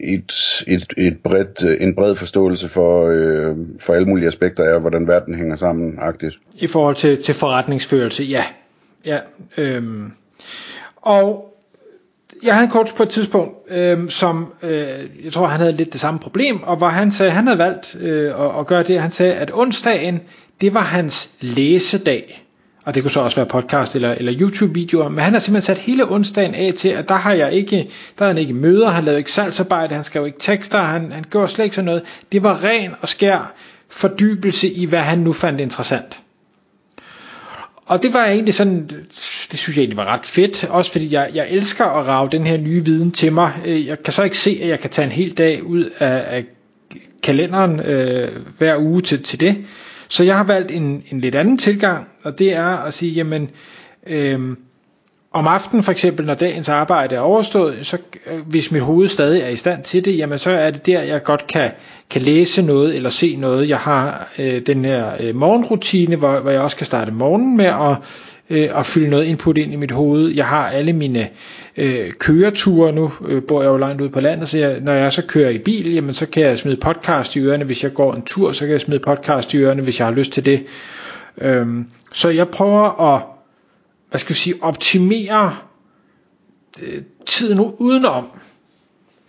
et, 0.00 0.32
et, 0.66 0.92
et 0.96 1.18
bredt, 1.24 1.82
en 1.82 1.94
bred 1.94 2.16
forståelse 2.16 2.68
for, 2.68 3.08
øh, 3.08 3.56
for 3.80 3.94
alle 3.94 4.06
mulige 4.06 4.26
aspekter 4.26 4.64
af, 4.64 4.80
hvordan 4.80 5.08
verden 5.08 5.34
hænger 5.34 5.56
sammen, 5.56 5.98
agtigt. 5.98 6.38
I 6.54 6.66
forhold 6.66 6.94
til, 6.94 7.22
til 7.22 7.34
forretningsførelse, 7.34 8.22
ja. 8.24 8.44
ja 9.06 9.18
øhm. 9.56 10.12
Og 10.96 11.49
jeg 12.42 12.54
havde 12.54 12.64
en 12.64 12.70
coach 12.70 12.94
på 12.94 13.02
et 13.02 13.08
tidspunkt, 13.08 13.54
øh, 13.70 14.10
som 14.10 14.52
øh, 14.62 14.88
jeg 15.24 15.32
tror, 15.32 15.46
han 15.46 15.60
havde 15.60 15.72
lidt 15.72 15.92
det 15.92 16.00
samme 16.00 16.20
problem, 16.20 16.62
og 16.62 16.76
hvor 16.76 16.88
han 16.88 17.10
sagde, 17.10 17.32
han 17.32 17.46
havde 17.46 17.58
valgt 17.58 17.96
øh, 18.00 18.30
at, 18.40 18.58
at 18.58 18.66
gøre 18.66 18.82
det, 18.82 19.00
han 19.00 19.10
sagde, 19.10 19.34
at 19.34 19.50
onsdagen, 19.54 20.20
det 20.60 20.74
var 20.74 20.80
hans 20.80 21.30
læsedag. 21.40 22.44
Og 22.84 22.94
det 22.94 23.02
kunne 23.02 23.10
så 23.10 23.20
også 23.20 23.36
være 23.36 23.46
podcast 23.46 23.94
eller, 23.94 24.12
eller 24.12 24.32
YouTube-videoer, 24.40 25.08
men 25.08 25.18
han 25.18 25.32
har 25.32 25.40
simpelthen 25.40 25.74
sat 25.74 25.82
hele 25.82 26.12
onsdagen 26.12 26.54
af 26.54 26.74
til, 26.76 26.88
at 26.88 27.08
der 27.08 27.14
har 27.14 27.32
jeg 27.32 27.52
ikke, 27.52 27.90
der 28.18 28.24
har 28.24 28.26
han 28.26 28.38
ikke 28.38 28.54
møder, 28.54 28.88
han 28.88 29.04
lavede 29.04 29.18
ikke 29.18 29.32
salgsarbejde, 29.32 29.94
han 29.94 30.04
skrev 30.04 30.26
ikke 30.26 30.38
tekster, 30.38 30.78
han, 30.78 31.12
han 31.12 31.24
gjorde 31.30 31.48
slet 31.48 31.64
ikke 31.64 31.76
sådan 31.76 31.84
noget. 31.84 32.02
Det 32.32 32.42
var 32.42 32.64
ren 32.64 32.90
og 33.00 33.08
skær 33.08 33.54
fordybelse 33.90 34.68
i, 34.68 34.84
hvad 34.84 34.98
han 34.98 35.18
nu 35.18 35.32
fandt 35.32 35.60
interessant. 35.60 36.20
Og 37.90 38.02
det 38.02 38.12
var 38.12 38.26
egentlig 38.26 38.54
sådan, 38.54 38.88
det 39.50 39.58
synes 39.58 39.76
jeg 39.76 39.82
egentlig 39.82 39.96
var 39.96 40.04
ret 40.04 40.26
fedt, 40.26 40.64
også 40.64 40.92
fordi 40.92 41.12
jeg, 41.14 41.30
jeg 41.34 41.46
elsker 41.50 41.84
at 41.84 42.06
rave 42.06 42.28
den 42.32 42.46
her 42.46 42.56
nye 42.56 42.84
viden 42.84 43.12
til 43.12 43.32
mig. 43.32 43.52
Øh, 43.66 43.86
jeg 43.86 44.02
kan 44.02 44.12
så 44.12 44.22
ikke 44.22 44.38
se, 44.38 44.58
at 44.62 44.68
jeg 44.68 44.80
kan 44.80 44.90
tage 44.90 45.06
en 45.06 45.12
hel 45.12 45.32
dag 45.32 45.64
ud 45.64 45.84
af, 45.98 46.36
af 46.36 46.44
kalenderen 47.22 47.80
øh, 47.80 48.28
hver 48.58 48.78
uge 48.78 49.00
til, 49.00 49.22
til 49.22 49.40
det. 49.40 49.64
Så 50.08 50.24
jeg 50.24 50.36
har 50.36 50.44
valgt 50.44 50.70
en, 50.70 51.02
en 51.10 51.20
lidt 51.20 51.34
anden 51.34 51.58
tilgang, 51.58 52.08
og 52.22 52.38
det 52.38 52.52
er 52.52 52.66
at 52.66 52.94
sige, 52.94 53.12
jamen, 53.12 53.50
øh, 54.06 54.40
om 55.32 55.46
aftenen 55.46 55.82
for 55.82 55.92
eksempel, 55.92 56.26
når 56.26 56.34
dagens 56.34 56.68
arbejde 56.68 57.14
er 57.14 57.20
overstået, 57.20 57.86
så 57.86 57.98
øh, 58.26 58.40
hvis 58.46 58.72
mit 58.72 58.82
hoved 58.82 59.08
stadig 59.08 59.42
er 59.42 59.48
i 59.48 59.56
stand 59.56 59.82
til 59.82 60.04
det, 60.04 60.18
jamen 60.18 60.38
så 60.38 60.50
er 60.50 60.70
det 60.70 60.86
der, 60.86 61.02
jeg 61.02 61.22
godt 61.22 61.46
kan, 61.46 61.70
kan 62.10 62.22
læse 62.22 62.62
noget 62.62 62.96
eller 62.96 63.10
se 63.10 63.36
noget. 63.36 63.68
Jeg 63.68 63.78
har 63.78 64.28
øh, 64.38 64.60
den 64.66 64.84
her 64.84 65.10
øh, 65.20 65.34
morgenrutine, 65.34 66.16
hvor, 66.16 66.40
hvor 66.40 66.50
jeg 66.50 66.60
også 66.60 66.76
kan 66.76 66.86
starte 66.86 67.12
morgenen 67.12 67.56
med 67.56 67.64
at, 67.64 67.96
øh, 68.50 68.68
at 68.78 68.86
fylde 68.86 69.10
noget 69.10 69.24
input 69.24 69.58
ind 69.58 69.72
i 69.72 69.76
mit 69.76 69.90
hoved. 69.90 70.32
Jeg 70.34 70.46
har 70.46 70.66
alle 70.66 70.92
mine 70.92 71.28
øh, 71.76 72.12
køreture, 72.12 72.92
nu 72.92 73.10
øh, 73.26 73.42
bor 73.42 73.62
jeg 73.62 73.68
jo 73.68 73.76
langt 73.76 74.00
ude 74.00 74.10
på 74.10 74.20
landet, 74.20 74.48
så 74.48 74.58
jeg, 74.58 74.80
når 74.80 74.92
jeg 74.92 75.12
så 75.12 75.22
kører 75.22 75.50
i 75.50 75.58
bil, 75.58 75.92
jamen 75.92 76.14
så 76.14 76.26
kan 76.26 76.42
jeg 76.42 76.58
smide 76.58 76.76
podcast 76.76 77.36
i 77.36 77.40
ørerne. 77.40 77.64
Hvis 77.64 77.84
jeg 77.84 77.94
går 77.94 78.14
en 78.14 78.22
tur, 78.22 78.52
så 78.52 78.60
kan 78.60 78.72
jeg 78.72 78.80
smide 78.80 79.00
podcast 79.00 79.54
i 79.54 79.58
ørerne, 79.58 79.82
hvis 79.82 79.98
jeg 79.98 80.06
har 80.06 80.14
lyst 80.14 80.32
til 80.32 80.44
det. 80.44 80.64
Øh, 81.40 81.66
så 82.12 82.28
jeg 82.28 82.48
prøver 82.48 83.14
at 83.14 83.22
hvad 84.10 84.18
skal 84.18 84.34
vi 84.34 84.38
sige, 84.38 84.54
optimere 84.62 85.56
øh, 86.82 87.02
tiden 87.26 87.60
udenom 87.60 88.26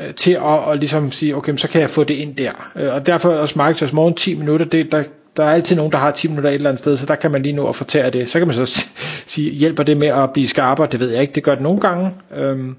øh, 0.02 0.14
til 0.14 0.32
at, 0.32 0.72
at 0.72 0.80
ligesom 0.80 1.12
sige, 1.12 1.36
okay, 1.36 1.56
så 1.56 1.68
kan 1.68 1.82
jeg 1.82 1.90
få 1.90 2.04
det 2.04 2.14
ind 2.14 2.36
der. 2.36 2.72
Øh, 2.76 2.94
og 2.94 3.06
derfor 3.06 3.30
er 3.30 3.38
også 3.38 3.60
Morgen 3.94 4.14
10 4.14 4.36
minutter, 4.36 4.66
det, 4.66 4.92
der, 4.92 5.04
der 5.38 5.44
er 5.44 5.52
altid 5.52 5.76
nogen, 5.76 5.92
der 5.92 5.98
har 5.98 6.12
10 6.12 6.28
minutter 6.28 6.50
et 6.50 6.54
eller 6.54 6.70
andet 6.70 6.80
sted, 6.80 6.98
så 6.98 7.06
der 7.06 7.16
kan 7.16 7.32
man 7.32 7.44
lige 7.44 7.54
nu 7.54 7.68
at 7.68 7.76
fortære 7.76 8.10
det. 8.10 8.30
Så 8.30 8.40
kan 8.40 8.48
man 8.48 8.56
så 8.56 8.86
sige, 9.26 9.52
hjælper 9.52 9.84
det 9.84 9.98
med 9.98 10.08
at 10.08 10.34
blive 10.34 10.48
skarpere? 10.48 10.88
Det 10.92 11.00
ved 11.00 11.10
jeg 11.10 11.22
ikke, 11.22 11.34
det 11.36 11.44
gør 11.44 11.54
det 11.54 11.64
nogle 11.64 11.80
gange. 11.80 12.12
Øhm. 12.36 12.76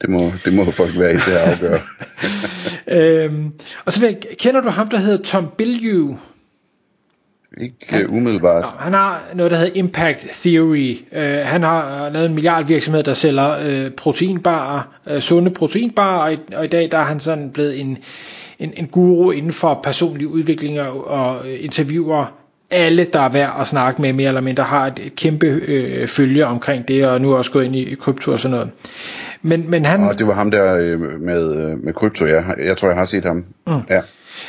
Det 0.00 0.10
må, 0.10 0.32
det 0.44 0.52
må 0.52 0.70
folk 0.70 0.98
være 0.98 1.14
i 1.14 1.18
til 1.18 1.30
at 1.30 1.36
afgøre. 1.36 1.80
øhm, 3.24 3.52
og 3.84 3.92
så 3.92 4.14
kender 4.38 4.60
du 4.60 4.68
ham, 4.68 4.88
der 4.88 4.98
hedder 4.98 5.22
Tom 5.22 5.48
Bilyeu? 5.58 6.18
Ikke 7.60 7.76
han, 7.88 8.10
umiddelbart. 8.10 8.62
Nå, 8.62 8.68
han 8.78 8.92
har 8.92 9.22
noget, 9.34 9.52
der 9.52 9.58
hedder 9.58 9.72
Impact 9.74 10.26
Theory. 10.32 10.96
Uh, 11.12 11.46
han 11.46 11.62
har 11.62 12.10
lavet 12.10 12.26
en 12.26 12.34
milliardvirksomhed, 12.34 13.02
der 13.02 13.14
sælger 13.14 13.84
uh, 13.86 13.92
proteinbarer, 13.92 14.82
uh, 15.10 15.18
sunde 15.18 15.50
proteinbarer, 15.50 16.18
og 16.18 16.32
i, 16.32 16.38
og 16.54 16.64
i 16.64 16.68
dag 16.68 16.88
der 16.90 16.98
er 16.98 17.04
han 17.04 17.20
sådan 17.20 17.50
blevet 17.50 17.80
en, 17.80 17.98
en, 18.58 18.72
en 18.76 18.86
guru 18.86 19.30
inden 19.30 19.52
for 19.52 19.80
personlig 19.82 20.26
udvikling 20.26 20.80
og, 20.80 21.10
og 21.10 21.48
interviewer 21.48 22.32
alle, 22.70 23.04
der 23.04 23.20
er 23.20 23.28
værd 23.28 23.56
at 23.60 23.66
snakke 23.66 24.02
med, 24.02 24.12
mere 24.12 24.28
eller 24.28 24.40
mindre 24.40 24.64
har 24.64 24.86
et, 24.86 25.00
et 25.06 25.16
kæmpe 25.16 25.46
øh, 25.46 26.06
følge 26.06 26.46
omkring 26.46 26.88
det, 26.88 27.06
og 27.06 27.20
nu 27.20 27.32
er 27.32 27.36
også 27.36 27.52
gået 27.52 27.64
ind 27.64 27.76
i, 27.76 27.92
i 27.92 27.94
krypto 27.94 28.32
og 28.32 28.40
sådan 28.40 28.54
noget. 28.54 28.70
Men, 29.42 29.70
men 29.70 29.84
han... 29.84 30.00
Og 30.00 30.18
det 30.18 30.26
var 30.26 30.34
ham 30.34 30.50
der 30.50 30.76
øh, 30.76 31.20
med, 31.20 31.56
øh, 31.56 31.84
med 31.84 31.92
krypto, 31.92 32.26
ja. 32.26 32.42
Jeg 32.64 32.76
tror, 32.76 32.88
jeg 32.88 32.96
har 32.96 33.04
set 33.04 33.24
ham. 33.24 33.44
Mm. 33.66 33.72
Ja. 33.90 34.00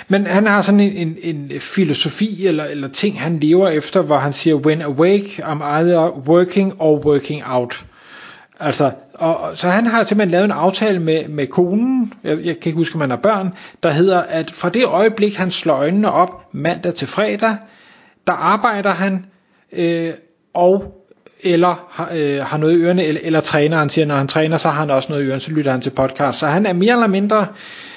Men 0.07 0.25
han 0.25 0.47
har 0.47 0.61
sådan 0.61 0.79
en, 0.79 1.17
en, 1.23 1.51
en 1.51 1.59
filosofi 1.59 2.47
eller, 2.47 2.63
eller 2.63 2.87
ting, 2.87 3.21
han 3.21 3.39
lever 3.39 3.67
efter, 3.69 4.01
hvor 4.01 4.17
han 4.17 4.33
siger, 4.33 4.55
when 4.55 4.81
awake, 4.81 5.43
I'm 5.43 5.63
either 5.63 6.27
working 6.27 6.73
or 6.79 7.05
working 7.05 7.43
out. 7.45 7.85
Altså, 8.59 8.91
og, 9.13 9.57
så 9.57 9.67
han 9.67 9.85
har 9.85 10.03
simpelthen 10.03 10.31
lavet 10.31 10.45
en 10.45 10.51
aftale 10.51 10.99
med, 10.99 11.27
med 11.27 11.47
konen, 11.47 12.13
jeg, 12.23 12.37
jeg 12.37 12.59
kan 12.59 12.69
ikke 12.69 12.77
huske, 12.77 12.95
om 12.95 13.01
han 13.01 13.09
har 13.09 13.17
børn, 13.17 13.53
der 13.83 13.91
hedder, 13.91 14.19
at 14.21 14.51
fra 14.51 14.69
det 14.69 14.85
øjeblik, 14.85 15.35
han 15.35 15.51
slår 15.51 15.75
øjnene 15.75 16.11
op 16.11 16.53
mandag 16.53 16.93
til 16.93 17.07
fredag, 17.07 17.55
der 18.27 18.33
arbejder 18.33 18.91
han, 18.91 19.25
øh, 19.71 20.13
og 20.53 20.96
eller 21.43 21.87
har, 21.91 22.09
øh, 22.15 22.39
har 22.45 22.57
noget 22.57 22.73
i 22.73 22.75
ørerne, 22.81 23.03
eller, 23.05 23.21
eller 23.23 23.39
træner. 23.41 23.77
Han 23.77 23.89
siger, 23.89 24.05
når 24.05 24.15
han 24.15 24.27
træner, 24.27 24.57
så 24.57 24.69
har 24.69 24.79
han 24.79 24.89
også 24.89 25.09
noget 25.11 25.23
i 25.23 25.25
ørerne, 25.27 25.39
så 25.39 25.51
lytter 25.51 25.71
han 25.71 25.81
til 25.81 25.89
podcast. 25.89 26.39
Så 26.39 26.47
han 26.47 26.65
er 26.65 26.73
mere 26.73 26.93
eller 26.93 27.07
mindre 27.07 27.47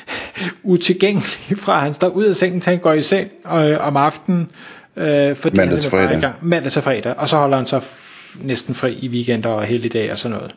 utilgængelig 0.62 1.59
fra, 1.59 1.78
han 1.78 1.94
står 1.94 2.09
ud 2.09 2.25
af 2.25 2.37
sengen, 2.37 2.61
til 2.61 2.70
han 2.70 2.78
går 2.78 2.92
i 2.92 3.02
seng 3.02 3.28
øh, 3.54 3.76
om 3.87 3.97
aftenen, 3.97 4.50
øh, 4.97 5.37
fordi 5.37 5.56
mandag 5.56 5.76
han 5.76 5.82
til 5.82 5.90
fredag. 5.90 6.18
i 6.18 6.20
gang. 6.20 6.35
Mandag 6.40 6.73
til 6.73 6.82
fredag, 6.82 7.14
og 7.18 7.28
så 7.28 7.37
holder 7.37 7.56
han 7.56 7.66
så 7.66 7.78
f- 7.78 8.38
næsten 8.47 8.75
fri 8.75 8.92
i 9.02 9.09
weekender 9.09 9.49
og 9.49 9.62
helligdage 9.64 10.12
og 10.12 10.18
sådan 10.18 10.37
noget. 10.37 10.54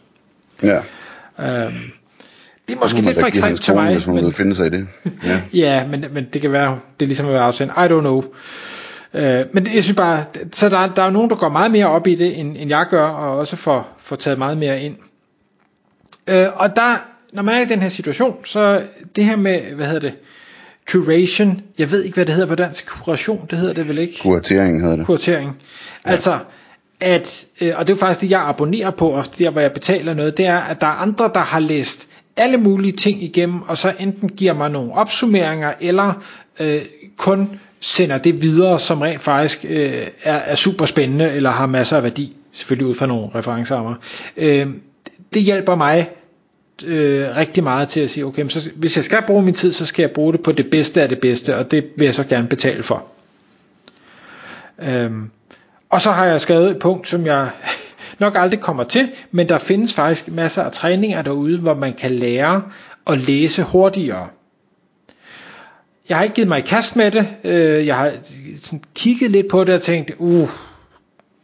Ja. 0.63 0.79
Øhm, 1.65 1.73
det 2.67 2.75
er 2.75 2.79
måske 2.79 3.01
lidt 3.01 3.19
for 3.19 3.27
ekstremt 3.27 3.61
til 3.61 3.73
mig. 3.73 3.93
Hvis 3.93 4.05
hun 4.05 4.15
Men, 4.15 4.33
finde 4.33 4.55
sig 4.55 4.67
i 4.67 4.69
det. 4.69 4.87
Ja. 5.25 5.41
ja, 5.53 5.87
men, 5.87 6.05
men 6.11 6.27
det 6.33 6.41
kan 6.41 6.51
være, 6.51 6.79
det 6.99 7.05
er 7.05 7.07
ligesom 7.07 7.25
at 7.27 7.33
være 7.33 7.41
afsendt. 7.43 7.73
I 7.73 7.79
don't 7.79 7.99
know. 7.99 8.23
Øh, 9.13 9.45
men 9.51 9.67
jeg 9.73 9.83
synes 9.83 9.95
bare, 9.95 10.23
så 10.51 10.69
der, 10.69 10.93
der 10.93 11.03
er 11.03 11.09
nogen, 11.09 11.29
der 11.29 11.35
går 11.35 11.49
meget 11.49 11.71
mere 11.71 11.87
op 11.87 12.07
i 12.07 12.15
det, 12.15 12.39
end, 12.39 12.57
end 12.57 12.69
jeg 12.69 12.85
gør, 12.89 13.03
og 13.03 13.37
også 13.37 13.55
får, 13.55 13.87
får 13.97 14.15
taget 14.15 14.37
meget 14.37 14.57
mere 14.57 14.81
ind. 14.81 14.95
Øh, 16.27 16.47
og 16.55 16.75
der, 16.75 16.95
når 17.33 17.43
man 17.43 17.55
er 17.55 17.61
i 17.61 17.65
den 17.65 17.81
her 17.81 17.89
situation, 17.89 18.45
så 18.45 18.81
det 19.15 19.25
her 19.25 19.35
med, 19.35 19.59
hvad 19.59 19.85
hedder 19.85 19.99
det, 19.99 20.13
curation, 20.89 21.61
jeg 21.77 21.91
ved 21.91 22.03
ikke, 22.03 22.15
hvad 22.15 22.25
det 22.25 22.33
hedder 22.33 22.47
på 22.47 22.55
dansk, 22.55 22.87
kuration, 22.87 23.47
det 23.49 23.57
hedder 23.59 23.73
det 23.73 23.87
vel 23.87 23.97
ikke? 23.97 24.19
Kuratering 24.21 24.81
hedder 24.81 24.95
det. 24.95 25.05
kuratering. 25.05 25.57
Altså, 26.03 26.39
at, 26.99 27.45
øh, 27.61 27.73
og 27.75 27.87
det 27.87 27.93
er 27.93 27.95
jo 27.95 27.99
faktisk 27.99 28.21
det, 28.21 28.31
jeg 28.31 28.41
abonnerer 28.47 28.91
på, 28.91 29.09
og 29.09 29.25
der 29.37 29.49
hvor 29.49 29.61
jeg 29.61 29.71
betaler 29.71 30.13
noget, 30.13 30.37
det 30.37 30.45
er, 30.45 30.57
at 30.57 30.81
der 30.81 30.87
er 30.87 30.91
andre, 30.91 31.31
der 31.33 31.39
har 31.39 31.59
læst 31.59 32.07
alle 32.37 32.57
mulige 32.57 32.91
ting 32.91 33.23
igennem, 33.23 33.61
og 33.61 33.77
så 33.77 33.93
enten 33.99 34.29
giver 34.29 34.53
mig 34.53 34.71
nogle 34.71 34.93
opsummeringer, 34.93 35.73
eller 35.81 36.23
øh, 36.59 36.81
kun 37.17 37.59
sender 37.83 38.17
det 38.17 38.41
videre, 38.41 38.79
som 38.79 39.01
rent 39.01 39.21
faktisk 39.21 39.65
øh, 39.69 40.07
er, 40.23 40.33
er 40.33 40.55
super 40.55 40.85
spændende, 40.85 41.31
eller 41.31 41.49
har 41.49 41.65
masser 41.65 41.97
af 41.97 42.03
værdi, 42.03 42.35
selvfølgelig 42.51 42.87
ud 42.87 42.95
fra 42.95 43.05
nogle 43.05 43.29
referencerammer. 43.35 43.95
Øh, 44.37 44.67
det 45.33 45.41
hjælper 45.41 45.75
mig 45.75 46.09
øh, 46.83 47.37
rigtig 47.37 47.63
meget 47.63 47.87
til 47.87 47.99
at 47.99 48.09
sige, 48.09 48.25
okay, 48.25 48.41
men 48.41 48.49
så, 48.49 48.69
hvis 48.75 48.95
jeg 48.95 49.03
skal 49.03 49.23
bruge 49.27 49.41
min 49.43 49.53
tid, 49.53 49.73
så 49.73 49.85
skal 49.85 50.03
jeg 50.03 50.11
bruge 50.11 50.33
det 50.33 50.43
på 50.43 50.51
det 50.51 50.69
bedste 50.71 51.01
af 51.01 51.09
det 51.09 51.19
bedste, 51.19 51.57
og 51.57 51.71
det 51.71 51.85
vil 51.97 52.05
jeg 52.05 52.15
så 52.15 52.23
gerne 52.23 52.47
betale 52.47 52.83
for. 52.83 53.05
Øh, 54.79 55.11
og 55.89 56.01
så 56.01 56.11
har 56.11 56.25
jeg 56.25 56.41
skrevet 56.41 56.71
et 56.71 56.79
punkt, 56.79 57.07
som 57.07 57.25
jeg 57.25 57.49
nok 58.19 58.35
aldrig 58.35 58.59
kommer 58.59 58.83
til, 58.83 59.11
men 59.31 59.49
der 59.49 59.57
findes 59.57 59.93
faktisk 59.93 60.27
masser 60.27 60.63
af 60.63 60.71
træninger 60.71 61.21
derude, 61.21 61.59
hvor 61.59 61.73
man 61.73 61.93
kan 61.93 62.11
lære 62.11 62.63
at 63.07 63.17
læse 63.17 63.63
hurtigere. 63.63 64.27
Jeg 66.09 66.17
har 66.17 66.23
ikke 66.23 66.35
givet 66.35 66.47
mig 66.47 66.59
i 66.59 66.61
kast 66.61 66.95
med 66.95 67.11
det. 67.11 67.27
Øh, 67.43 67.87
Jeg 67.87 67.97
har 67.97 68.13
sådan 68.63 68.81
kigget 68.95 69.31
lidt 69.31 69.47
på 69.47 69.63
det 69.63 69.75
og 69.75 69.81
tænkt, 69.81 70.11
uh, 70.17 70.49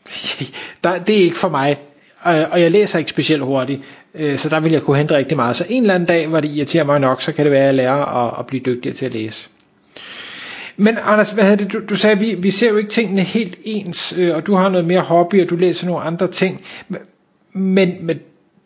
der, 0.83 0.97
det 0.97 1.17
er 1.17 1.23
ikke 1.23 1.37
for 1.37 1.49
mig. 1.49 1.77
Og 2.23 2.61
jeg 2.61 2.71
læser 2.71 2.99
ikke 2.99 3.09
specielt 3.09 3.43
hurtigt, 3.43 3.81
øh, 4.15 4.37
så 4.37 4.49
der 4.49 4.59
vil 4.59 4.71
jeg 4.71 4.81
kunne 4.81 4.97
hente 4.97 5.15
rigtig 5.15 5.37
meget. 5.37 5.55
Så 5.55 5.65
en 5.69 5.83
eller 5.83 5.93
anden 5.93 6.07
dag, 6.07 6.27
hvor 6.27 6.39
det 6.39 6.51
irriterer 6.51 6.83
mig 6.83 6.99
nok, 6.99 7.21
så 7.21 7.31
kan 7.31 7.45
det 7.45 7.51
være, 7.51 7.61
at 7.61 7.65
jeg 7.65 7.75
lærer 7.75 8.25
at, 8.27 8.39
at 8.39 8.47
blive 8.47 8.63
dygtigere 8.65 8.95
til 8.95 9.05
at 9.05 9.13
læse. 9.13 9.49
Men 10.77 10.97
Anders, 11.03 11.31
hvad 11.31 11.43
havde 11.43 11.57
det, 11.57 11.73
du, 11.73 11.81
du 11.89 11.95
sagde, 11.95 12.19
vi, 12.19 12.33
vi 12.33 12.51
ser 12.51 12.69
jo 12.69 12.77
ikke 12.77 12.89
tingene 12.89 13.21
helt 13.21 13.57
ens, 13.63 14.13
øh, 14.17 14.35
og 14.35 14.47
du 14.47 14.53
har 14.53 14.69
noget 14.69 14.87
mere 14.87 15.01
hobby, 15.01 15.43
og 15.43 15.49
du 15.49 15.55
læser 15.55 15.87
nogle 15.87 16.01
andre 16.01 16.27
ting. 16.27 16.61
Men, 17.53 17.95
men 18.01 18.19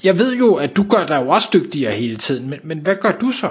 jeg 0.04 0.20
ved 0.20 0.36
jo, 0.38 0.54
at 0.54 0.76
du 0.78 0.84
gør 0.90 1.06
dig 1.06 1.22
jo 1.26 1.30
også 1.30 1.50
dygtigere 1.54 1.92
hele 1.92 2.16
tiden, 2.16 2.50
men, 2.50 2.60
men 2.64 2.80
hvad 2.80 2.96
gør 2.96 3.12
du 3.12 3.32
så? 3.32 3.50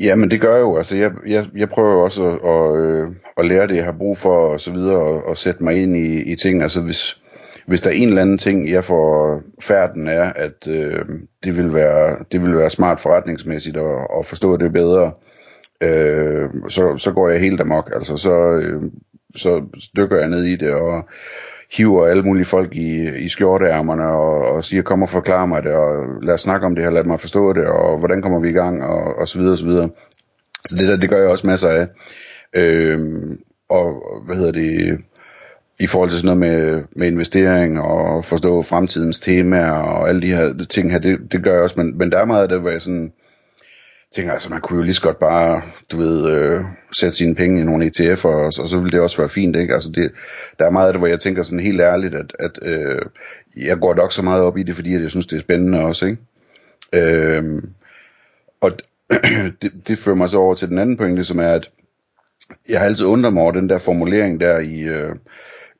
Ja, 0.00 0.16
men 0.16 0.30
det 0.30 0.40
gør 0.40 0.54
jeg 0.54 0.60
jo. 0.60 0.76
Altså, 0.76 0.96
jeg, 0.96 1.12
jeg, 1.26 1.46
jeg 1.56 1.68
prøver 1.68 1.92
jo 1.92 2.00
også 2.00 2.26
at, 2.26 2.50
at, 2.50 2.80
øh, 2.84 3.08
at 3.36 3.46
lære 3.46 3.66
det, 3.66 3.76
jeg 3.76 3.84
har 3.84 3.92
brug 3.98 4.18
for, 4.18 4.52
og 4.52 4.60
så 4.60 4.72
videre, 4.72 4.96
og, 4.96 5.24
og 5.24 5.36
sætte 5.36 5.64
mig 5.64 5.82
ind 5.82 5.96
i, 5.96 6.32
i 6.32 6.36
ting. 6.36 6.62
Altså, 6.62 6.80
hvis, 6.80 7.20
hvis 7.66 7.80
der 7.80 7.90
er 7.90 7.94
en 7.94 8.08
eller 8.08 8.22
anden 8.22 8.38
ting, 8.38 8.70
jeg 8.70 8.84
får 8.84 9.40
færden 9.60 10.08
er, 10.08 10.32
at 10.32 10.68
øh, 10.68 11.04
det, 11.44 11.56
vil 11.56 11.74
være, 11.74 12.16
det 12.32 12.42
vil 12.42 12.56
være 12.56 12.70
smart 12.70 13.00
forretningsmæssigt 13.00 13.76
at, 13.76 14.06
at 14.18 14.26
forstå 14.26 14.56
det 14.56 14.72
bedre, 14.72 15.12
øh, 15.82 16.48
så, 16.68 16.94
så 16.98 17.12
går 17.12 17.28
jeg 17.28 17.40
helt 17.40 17.60
amok. 17.60 17.90
Altså, 17.94 18.16
så, 18.16 18.32
øh, 18.32 18.82
så 19.36 19.62
dykker 19.96 20.18
jeg 20.18 20.28
ned 20.28 20.44
i 20.44 20.56
det, 20.56 20.70
og 20.74 21.08
hiver 21.72 22.06
alle 22.06 22.22
mulige 22.22 22.44
folk 22.44 22.74
i, 22.74 23.08
i 23.18 23.28
skjorteærmerne 23.28 24.06
og, 24.06 24.54
og 24.54 24.64
siger, 24.64 24.82
kom 24.82 25.02
og 25.02 25.10
forklar 25.10 25.46
mig 25.46 25.62
det, 25.62 25.72
og 25.72 26.06
lad 26.22 26.34
os 26.34 26.40
snakke 26.40 26.66
om 26.66 26.74
det 26.74 26.84
her, 26.84 26.90
lad 26.90 27.04
mig 27.04 27.20
forstå 27.20 27.52
det, 27.52 27.66
og 27.66 27.98
hvordan 27.98 28.22
kommer 28.22 28.40
vi 28.40 28.48
i 28.48 28.52
gang, 28.52 28.84
og, 28.84 29.18
og 29.18 29.28
så 29.28 29.38
videre, 29.38 29.52
og 29.52 29.58
så 29.58 29.66
videre. 29.66 29.90
Så 30.66 30.76
det 30.76 30.88
der, 30.88 30.96
det 30.96 31.10
gør 31.10 31.18
jeg 31.18 31.28
også 31.28 31.46
masser 31.46 31.68
af. 31.68 31.86
Øhm, 32.56 33.40
og 33.68 34.02
hvad 34.26 34.36
hedder 34.36 34.52
det, 34.52 34.98
i 35.80 35.86
forhold 35.86 36.10
til 36.10 36.18
sådan 36.18 36.38
noget 36.38 36.58
med, 36.58 36.82
med 36.96 37.06
investering 37.06 37.80
og 37.80 38.24
forstå 38.24 38.62
fremtidens 38.62 39.20
temaer 39.20 39.72
og 39.72 40.08
alle 40.08 40.22
de 40.22 40.34
her 40.34 40.54
ting 40.70 40.92
her, 40.92 40.98
det, 40.98 41.18
det 41.32 41.44
gør 41.44 41.52
jeg 41.52 41.62
også, 41.62 41.74
men, 41.78 41.98
men 41.98 42.12
der 42.12 42.18
er 42.18 42.24
meget 42.24 42.42
af 42.42 42.48
det, 42.48 42.60
hvor 42.60 42.70
jeg 42.70 42.82
sådan 42.82 43.12
tænker, 44.14 44.32
altså 44.32 44.50
man 44.50 44.60
kunne 44.60 44.76
jo 44.76 44.82
lige 44.82 44.94
så 44.94 45.02
godt 45.02 45.18
bare, 45.18 45.62
du 45.92 45.96
ved, 45.96 46.30
øh, 46.30 46.64
sætte 46.92 47.16
sine 47.16 47.34
penge 47.34 47.60
i 47.60 47.64
nogle 47.64 47.86
ETF'er, 47.86 48.24
og, 48.24 48.44
og 48.44 48.68
så 48.68 48.76
ville 48.78 48.90
det 48.90 49.00
også 49.00 49.16
være 49.16 49.28
fint, 49.28 49.56
ikke? 49.56 49.74
Altså 49.74 49.90
det, 49.90 50.12
der 50.58 50.66
er 50.66 50.70
meget 50.70 50.86
af 50.86 50.92
det, 50.92 51.00
hvor 51.00 51.06
jeg 51.06 51.20
tænker 51.20 51.42
sådan 51.42 51.60
helt 51.60 51.80
ærligt, 51.80 52.14
at, 52.14 52.36
at 52.38 52.58
øh, 52.62 53.02
jeg 53.56 53.78
går 53.78 53.94
nok 53.94 54.12
så 54.12 54.22
meget 54.22 54.42
op 54.42 54.58
i 54.58 54.62
det, 54.62 54.74
fordi 54.74 54.94
at 54.94 55.02
jeg 55.02 55.10
synes, 55.10 55.26
det 55.26 55.36
er 55.36 55.40
spændende 55.40 55.80
også, 55.80 56.06
ikke? 56.06 56.18
Øh, 56.92 57.62
og 58.60 58.72
det, 59.62 59.72
det 59.88 59.98
fører 59.98 60.16
mig 60.16 60.28
så 60.28 60.38
over 60.38 60.54
til 60.54 60.68
den 60.68 60.78
anden 60.78 60.96
pointe, 60.96 61.24
som 61.24 61.38
er, 61.38 61.52
at 61.52 61.70
jeg 62.68 62.78
har 62.80 62.86
altid 62.86 63.06
undret 63.06 63.32
mig 63.32 63.42
over 63.42 63.52
den 63.52 63.68
der 63.68 63.78
formulering 63.78 64.40
der 64.40 64.58
i, 64.58 64.82
øh, 64.82 65.16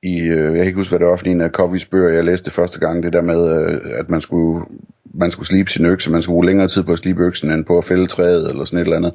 i 0.02 0.20
øh, 0.20 0.44
jeg 0.44 0.56
kan 0.56 0.66
ikke 0.66 0.78
huske, 0.78 0.90
hvad 0.90 0.98
det 0.98 1.08
var 1.08 1.16
for 1.16 1.26
en 1.26 1.40
af 1.40 1.50
Coveys 1.50 1.86
bøger, 1.86 2.14
jeg 2.14 2.24
læste 2.24 2.50
første 2.50 2.80
gang, 2.80 3.02
det 3.02 3.12
der 3.12 3.22
med, 3.22 3.70
øh, 3.70 3.80
at 3.98 4.10
man 4.10 4.20
skulle, 4.20 4.64
man 5.14 5.30
skulle 5.30 5.46
slibe 5.46 5.70
sin 5.70 5.86
økse, 5.86 6.10
man 6.10 6.22
skulle 6.22 6.34
bruge 6.34 6.46
længere 6.46 6.68
tid 6.68 6.82
på 6.82 6.92
at 6.92 6.98
slibe 6.98 7.24
øksen, 7.24 7.50
end 7.50 7.64
på 7.64 7.78
at 7.78 7.84
fælde 7.84 8.06
træet, 8.06 8.50
eller 8.50 8.64
sådan 8.64 8.78
et 8.78 8.84
eller 8.84 8.96
andet. 8.96 9.12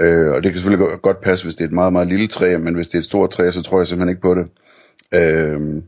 Øh, 0.00 0.30
og 0.30 0.42
det 0.42 0.52
kan 0.52 0.58
selvfølgelig 0.58 1.00
godt 1.02 1.20
passe, 1.20 1.44
hvis 1.44 1.54
det 1.54 1.64
er 1.64 1.68
et 1.68 1.74
meget, 1.74 1.92
meget 1.92 2.08
lille 2.08 2.26
træ, 2.26 2.56
men 2.58 2.74
hvis 2.74 2.86
det 2.86 2.94
er 2.94 2.98
et 2.98 3.04
stort 3.04 3.30
træ, 3.30 3.50
så 3.50 3.62
tror 3.62 3.80
jeg 3.80 3.86
simpelthen 3.86 4.08
ikke 4.08 4.22
på 4.22 4.34
det. 4.34 4.48
Øh, 5.14 5.82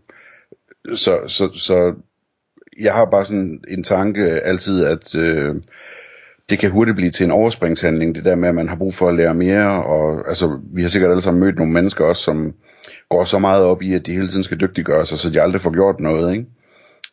så, 0.97 1.19
så, 1.27 1.51
så 1.55 1.95
jeg 2.81 2.95
har 2.95 3.05
bare 3.05 3.25
sådan 3.25 3.61
en 3.69 3.83
tanke 3.83 4.25
altid, 4.25 4.85
at 4.85 5.15
øh, 5.15 5.55
det 6.51 6.59
kan 6.59 6.71
hurtigt 6.71 6.97
blive 6.97 7.11
til 7.11 7.25
en 7.25 7.31
overspringshandling, 7.31 8.15
det 8.15 8.25
der 8.25 8.35
med, 8.35 8.49
at 8.49 8.55
man 8.55 8.69
har 8.69 8.77
brug 8.77 8.95
for 8.95 9.09
at 9.09 9.15
lære 9.15 9.35
mere, 9.35 9.85
og 9.85 10.29
altså, 10.29 10.61
vi 10.75 10.83
har 10.83 10.89
sikkert 10.89 11.11
alle 11.11 11.23
sammen 11.23 11.45
mødt 11.45 11.57
nogle 11.57 11.73
mennesker 11.73 12.05
også, 12.05 12.23
som 12.23 12.55
går 13.11 13.25
så 13.25 13.39
meget 13.39 13.65
op 13.65 13.83
i, 13.83 13.95
at 13.95 14.07
de 14.07 14.13
hele 14.13 14.29
tiden 14.29 14.43
skal 14.43 14.61
dygtiggøre 14.61 15.07
sig, 15.07 15.19
så 15.19 15.31
de 15.31 15.43
aldrig 15.43 15.61
får 15.61 15.73
gjort 15.73 16.01
noget, 16.01 16.33
ikke? 16.33 16.47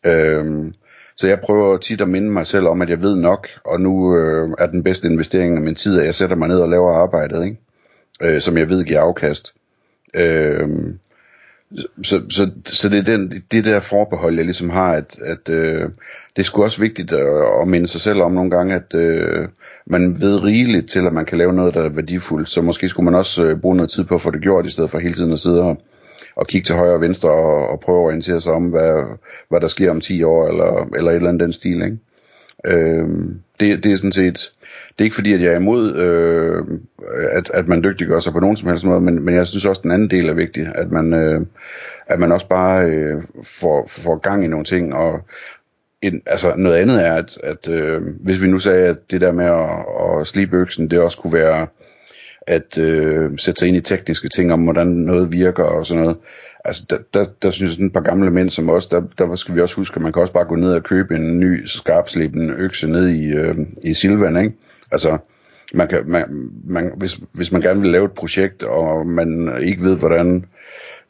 Øhm, 0.05 0.73
så 1.21 1.27
jeg 1.27 1.39
prøver 1.39 1.77
tit 1.77 2.01
at 2.01 2.09
minde 2.09 2.31
mig 2.31 2.47
selv 2.47 2.67
om, 2.67 2.81
at 2.81 2.89
jeg 2.89 3.01
ved 3.01 3.15
nok, 3.15 3.47
og 3.65 3.81
nu 3.81 4.17
øh, 4.17 4.49
er 4.59 4.67
den 4.67 4.83
bedste 4.83 5.07
investering 5.07 5.55
af 5.55 5.61
min 5.61 5.75
tid, 5.75 5.99
at 5.99 6.05
jeg 6.05 6.15
sætter 6.15 6.35
mig 6.35 6.47
ned 6.47 6.59
og 6.59 6.69
laver 6.69 6.93
arbejdet, 6.93 7.45
ikke? 7.45 7.57
Øh, 8.21 8.41
som 8.41 8.57
jeg 8.57 8.69
ved 8.69 8.83
giver 8.83 9.01
afkast. 9.01 9.53
Øh, 10.13 10.69
så, 12.03 12.21
så, 12.29 12.51
så 12.65 12.89
det 12.89 12.99
er 12.99 13.03
den, 13.03 13.43
det 13.51 13.65
der 13.65 13.79
forbehold, 13.79 14.35
jeg 14.35 14.45
ligesom 14.45 14.69
har, 14.69 14.91
at, 14.93 15.19
at 15.21 15.49
øh, 15.49 15.81
det 16.35 16.39
er 16.39 16.43
sgu 16.43 16.63
også 16.63 16.81
vigtigt 16.81 17.11
at, 17.11 17.61
at 17.61 17.67
minde 17.67 17.87
sig 17.87 18.01
selv 18.01 18.21
om 18.21 18.31
nogle 18.31 18.51
gange, 18.51 18.75
at 18.75 18.95
øh, 18.95 19.47
man 19.85 20.21
ved 20.21 20.43
rigeligt 20.43 20.89
til, 20.89 21.07
at 21.07 21.13
man 21.13 21.25
kan 21.25 21.37
lave 21.37 21.53
noget, 21.53 21.73
der 21.73 21.81
er 21.83 21.89
værdifuldt. 21.89 22.49
Så 22.49 22.61
måske 22.61 22.89
skulle 22.89 23.05
man 23.05 23.15
også 23.15 23.45
øh, 23.45 23.59
bruge 23.59 23.75
noget 23.75 23.91
tid 23.91 24.03
på 24.03 24.15
at 24.15 24.21
få 24.21 24.31
det 24.31 24.41
gjort, 24.41 24.65
i 24.65 24.71
stedet 24.71 24.89
for 24.89 24.99
hele 24.99 25.13
tiden 25.13 25.33
at 25.33 25.39
sidde 25.39 25.61
og, 25.61 25.81
og 26.35 26.47
kigge 26.47 26.65
til 26.65 26.75
højre 26.75 26.93
og 26.93 27.01
venstre 27.01 27.29
og, 27.29 27.67
og 27.67 27.79
prøve 27.79 27.99
at 27.99 28.05
orientere 28.05 28.41
sig 28.41 28.53
om, 28.53 28.69
hvad, 28.69 29.17
hvad 29.49 29.61
der 29.61 29.67
sker 29.67 29.91
om 29.91 30.01
10 30.01 30.23
år, 30.23 30.47
eller, 30.47 30.89
eller 30.97 31.11
et 31.11 31.15
eller 31.15 31.29
andet 31.29 31.43
den 31.43 31.53
stil. 31.53 31.83
Ikke? 31.83 31.97
Øh, 32.65 33.07
det, 33.59 33.83
det 33.83 33.91
er 33.91 33.95
sådan 33.95 34.11
set, 34.11 34.51
det 34.89 34.99
er 34.99 35.03
ikke 35.03 35.15
fordi, 35.15 35.33
at 35.33 35.41
jeg 35.41 35.53
er 35.53 35.59
imod, 35.59 35.95
øh, 35.95 36.79
at, 37.31 37.51
at 37.53 37.67
man 37.67 37.83
dygtiggør 37.83 38.19
sig 38.19 38.33
på 38.33 38.39
nogen 38.39 38.57
som 38.57 38.69
helst 38.69 38.85
måde, 38.85 39.01
men, 39.01 39.25
men 39.25 39.35
jeg 39.35 39.47
synes 39.47 39.65
også, 39.65 39.79
at 39.79 39.83
den 39.83 39.91
anden 39.91 40.09
del 40.09 40.29
er 40.29 40.33
vigtig, 40.33 40.67
at 40.75 40.91
man, 40.91 41.13
øh, 41.13 41.41
at 42.07 42.19
man 42.19 42.31
også 42.31 42.47
bare 42.47 42.89
øh, 42.89 43.23
får, 43.43 43.87
får 43.87 44.17
gang 44.17 44.45
i 44.45 44.47
nogle 44.47 44.65
ting, 44.65 44.93
og 44.93 45.19
en, 46.01 46.21
altså 46.25 46.53
noget 46.57 46.75
andet 46.75 47.05
er, 47.05 47.13
at, 47.13 47.37
at 47.43 47.69
øh, 47.69 48.01
hvis 48.19 48.41
vi 48.41 48.47
nu 48.47 48.59
sagde, 48.59 48.87
at 48.87 49.11
det 49.11 49.21
der 49.21 49.31
med 49.31 49.45
at, 49.45 50.19
at 50.19 50.27
slibe 50.27 50.57
øksen, 50.57 50.91
det 50.91 50.99
også 50.99 51.17
kunne 51.17 51.33
være 51.33 51.67
at 52.47 52.77
øh, 52.77 53.37
sætte 53.37 53.59
sig 53.59 53.67
ind 53.67 53.77
i 53.77 53.81
tekniske 53.81 54.29
ting 54.29 54.53
om, 54.53 54.63
hvordan 54.63 54.87
noget 54.87 55.31
virker 55.31 55.63
og 55.63 55.85
sådan 55.85 56.03
noget. 56.03 56.17
altså 56.65 56.83
der, 56.89 56.97
der, 57.13 57.25
der 57.41 57.51
synes 57.51 57.69
jeg 57.69 57.73
sådan 57.73 57.85
et 57.85 57.93
par 57.93 58.01
gamle 58.01 58.31
mænd 58.31 58.49
som 58.49 58.69
os, 58.69 58.85
der, 58.85 59.01
der 59.17 59.35
skal 59.35 59.55
vi 59.55 59.61
også 59.61 59.75
huske, 59.75 59.95
at 59.95 60.01
man 60.01 60.13
kan 60.13 60.21
også 60.21 60.33
bare 60.33 60.45
gå 60.45 60.55
ned 60.55 60.73
og 60.73 60.83
købe 60.83 61.15
en 61.15 61.39
ny 61.39 61.65
skarpslebende 61.65 62.53
økse 62.53 62.87
ned 62.87 63.07
i, 63.07 63.33
øh, 63.33 63.55
i 63.83 63.93
Silvan, 63.93 64.37
ikke? 64.37 64.55
Altså, 64.91 65.17
man 65.73 65.87
kan, 65.87 66.03
man, 66.05 66.51
man, 66.63 66.91
hvis, 66.97 67.19
hvis 67.31 67.51
man 67.51 67.61
gerne 67.61 67.81
vil 67.81 67.91
lave 67.91 68.05
et 68.05 68.11
projekt, 68.11 68.63
og 68.63 69.07
man 69.07 69.57
ikke 69.61 69.83
ved, 69.83 69.97
hvordan 69.97 70.45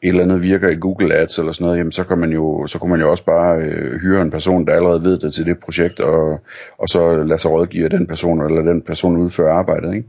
et 0.02 0.08
eller 0.08 0.22
andet 0.22 0.42
virker 0.42 0.68
i 0.68 0.76
Google 0.80 1.14
Ads 1.14 1.38
eller 1.38 1.52
sådan 1.52 1.64
noget, 1.64 1.78
jamen 1.78 1.92
så 1.92 2.04
kan 2.04 2.18
man 2.18 2.32
jo, 2.32 2.66
så 2.66 2.78
kan 2.78 2.90
man 2.90 3.00
jo 3.00 3.10
også 3.10 3.24
bare 3.24 3.60
øh, 3.62 4.00
hyre 4.00 4.22
en 4.22 4.30
person, 4.30 4.66
der 4.66 4.72
allerede 4.72 5.04
ved 5.04 5.18
det 5.18 5.34
til 5.34 5.46
det 5.46 5.58
projekt, 5.58 6.00
og, 6.00 6.40
og 6.78 6.88
så 6.88 7.16
lade 7.16 7.38
sig 7.38 7.50
rådgive 7.50 7.88
den 7.88 8.06
person, 8.06 8.42
eller 8.46 8.62
den 8.62 8.82
person 8.82 9.16
udføre 9.16 9.52
arbejdet, 9.52 9.94
ikke? 9.94 10.08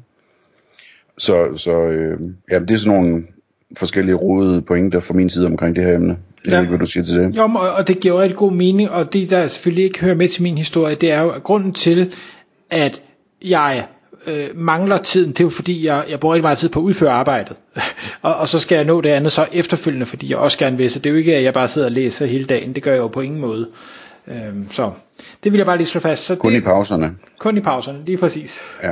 Så, 1.18 1.58
så 1.58 1.88
øh, 1.88 2.20
ja, 2.52 2.60
det 2.60 2.72
er 2.72 2.78
sådan 2.78 3.00
nogle 3.00 3.24
forskellige 3.78 4.16
rodede 4.16 4.62
pointer 4.62 5.00
fra 5.00 5.14
min 5.14 5.30
side 5.30 5.46
omkring 5.46 5.76
det 5.76 5.84
her 5.84 5.96
emne. 5.96 6.18
Jeg 6.46 6.52
ja. 6.52 6.56
ved 6.56 6.64
ikke, 6.64 6.70
hvad 6.70 6.80
du 6.80 6.86
siger 6.86 7.04
til 7.04 7.16
det. 7.16 7.38
Jo, 7.38 7.44
og 7.78 7.88
det 7.88 8.00
giver 8.00 8.22
rigtig 8.22 8.38
god 8.38 8.52
mening, 8.52 8.90
og 8.90 9.14
det, 9.14 9.30
der 9.30 9.48
selvfølgelig 9.48 9.84
ikke 9.84 10.02
hører 10.02 10.16
med 10.16 10.30
til 10.30 10.44
min 10.44 10.58
historie, 10.58 10.96
det 10.96 11.12
er 11.12 11.22
jo 11.22 11.30
grunden 11.44 11.74
til, 11.74 12.14
at 12.70 13.02
jeg 13.46 13.86
øh, 14.28 14.48
mangler 14.56 14.98
tiden, 14.98 15.30
det 15.32 15.40
er 15.40 15.44
jo 15.44 15.50
fordi, 15.50 15.86
jeg, 15.86 16.06
jeg 16.10 16.20
bruger 16.20 16.36
rigtig 16.36 16.44
meget 16.44 16.58
tid 16.58 16.70
på 16.70 16.80
at 16.80 16.84
udføre 16.84 17.12
arbejdet. 17.12 17.56
og, 18.22 18.36
og 18.36 18.50
så 18.50 18.60
skal 18.60 18.76
jeg 18.76 18.86
nå 18.86 19.02
det 19.02 19.10
andet 19.10 19.32
så 19.32 19.48
efterfølgende, 19.52 20.06
fordi 20.06 20.30
jeg 20.30 20.38
også 20.38 20.58
gerne 20.58 20.78
vil. 20.78 20.92
Så 20.92 21.00
det 21.00 21.06
er 21.06 21.12
jo 21.12 21.18
ikke, 21.18 21.36
at 21.36 21.44
jeg 21.44 21.54
bare 21.54 21.68
sidder 21.68 21.88
og 21.88 21.92
læser 21.92 22.26
hele 22.26 22.46
dagen. 22.46 22.76
Det 22.76 22.84
gør 22.84 22.92
jeg 22.92 23.00
jo 23.00 23.08
på 23.08 23.22
ingen 23.22 23.42
måde. 23.42 23.70
Øhm, 24.28 24.72
så 24.72 24.92
det 25.44 25.52
vil 25.52 25.58
jeg 25.58 25.66
bare 25.66 25.78
lige 25.78 25.88
slå 25.88 26.00
fast. 26.00 26.26
Så 26.26 26.36
kun 26.36 26.52
det, 26.52 26.58
i 26.58 26.62
pauserne. 26.62 27.16
Kun 27.40 27.58
i 27.58 27.62
pauserne, 27.62 28.06
lige 28.06 28.18
præcis. 28.18 28.60
Ja. 28.84 28.92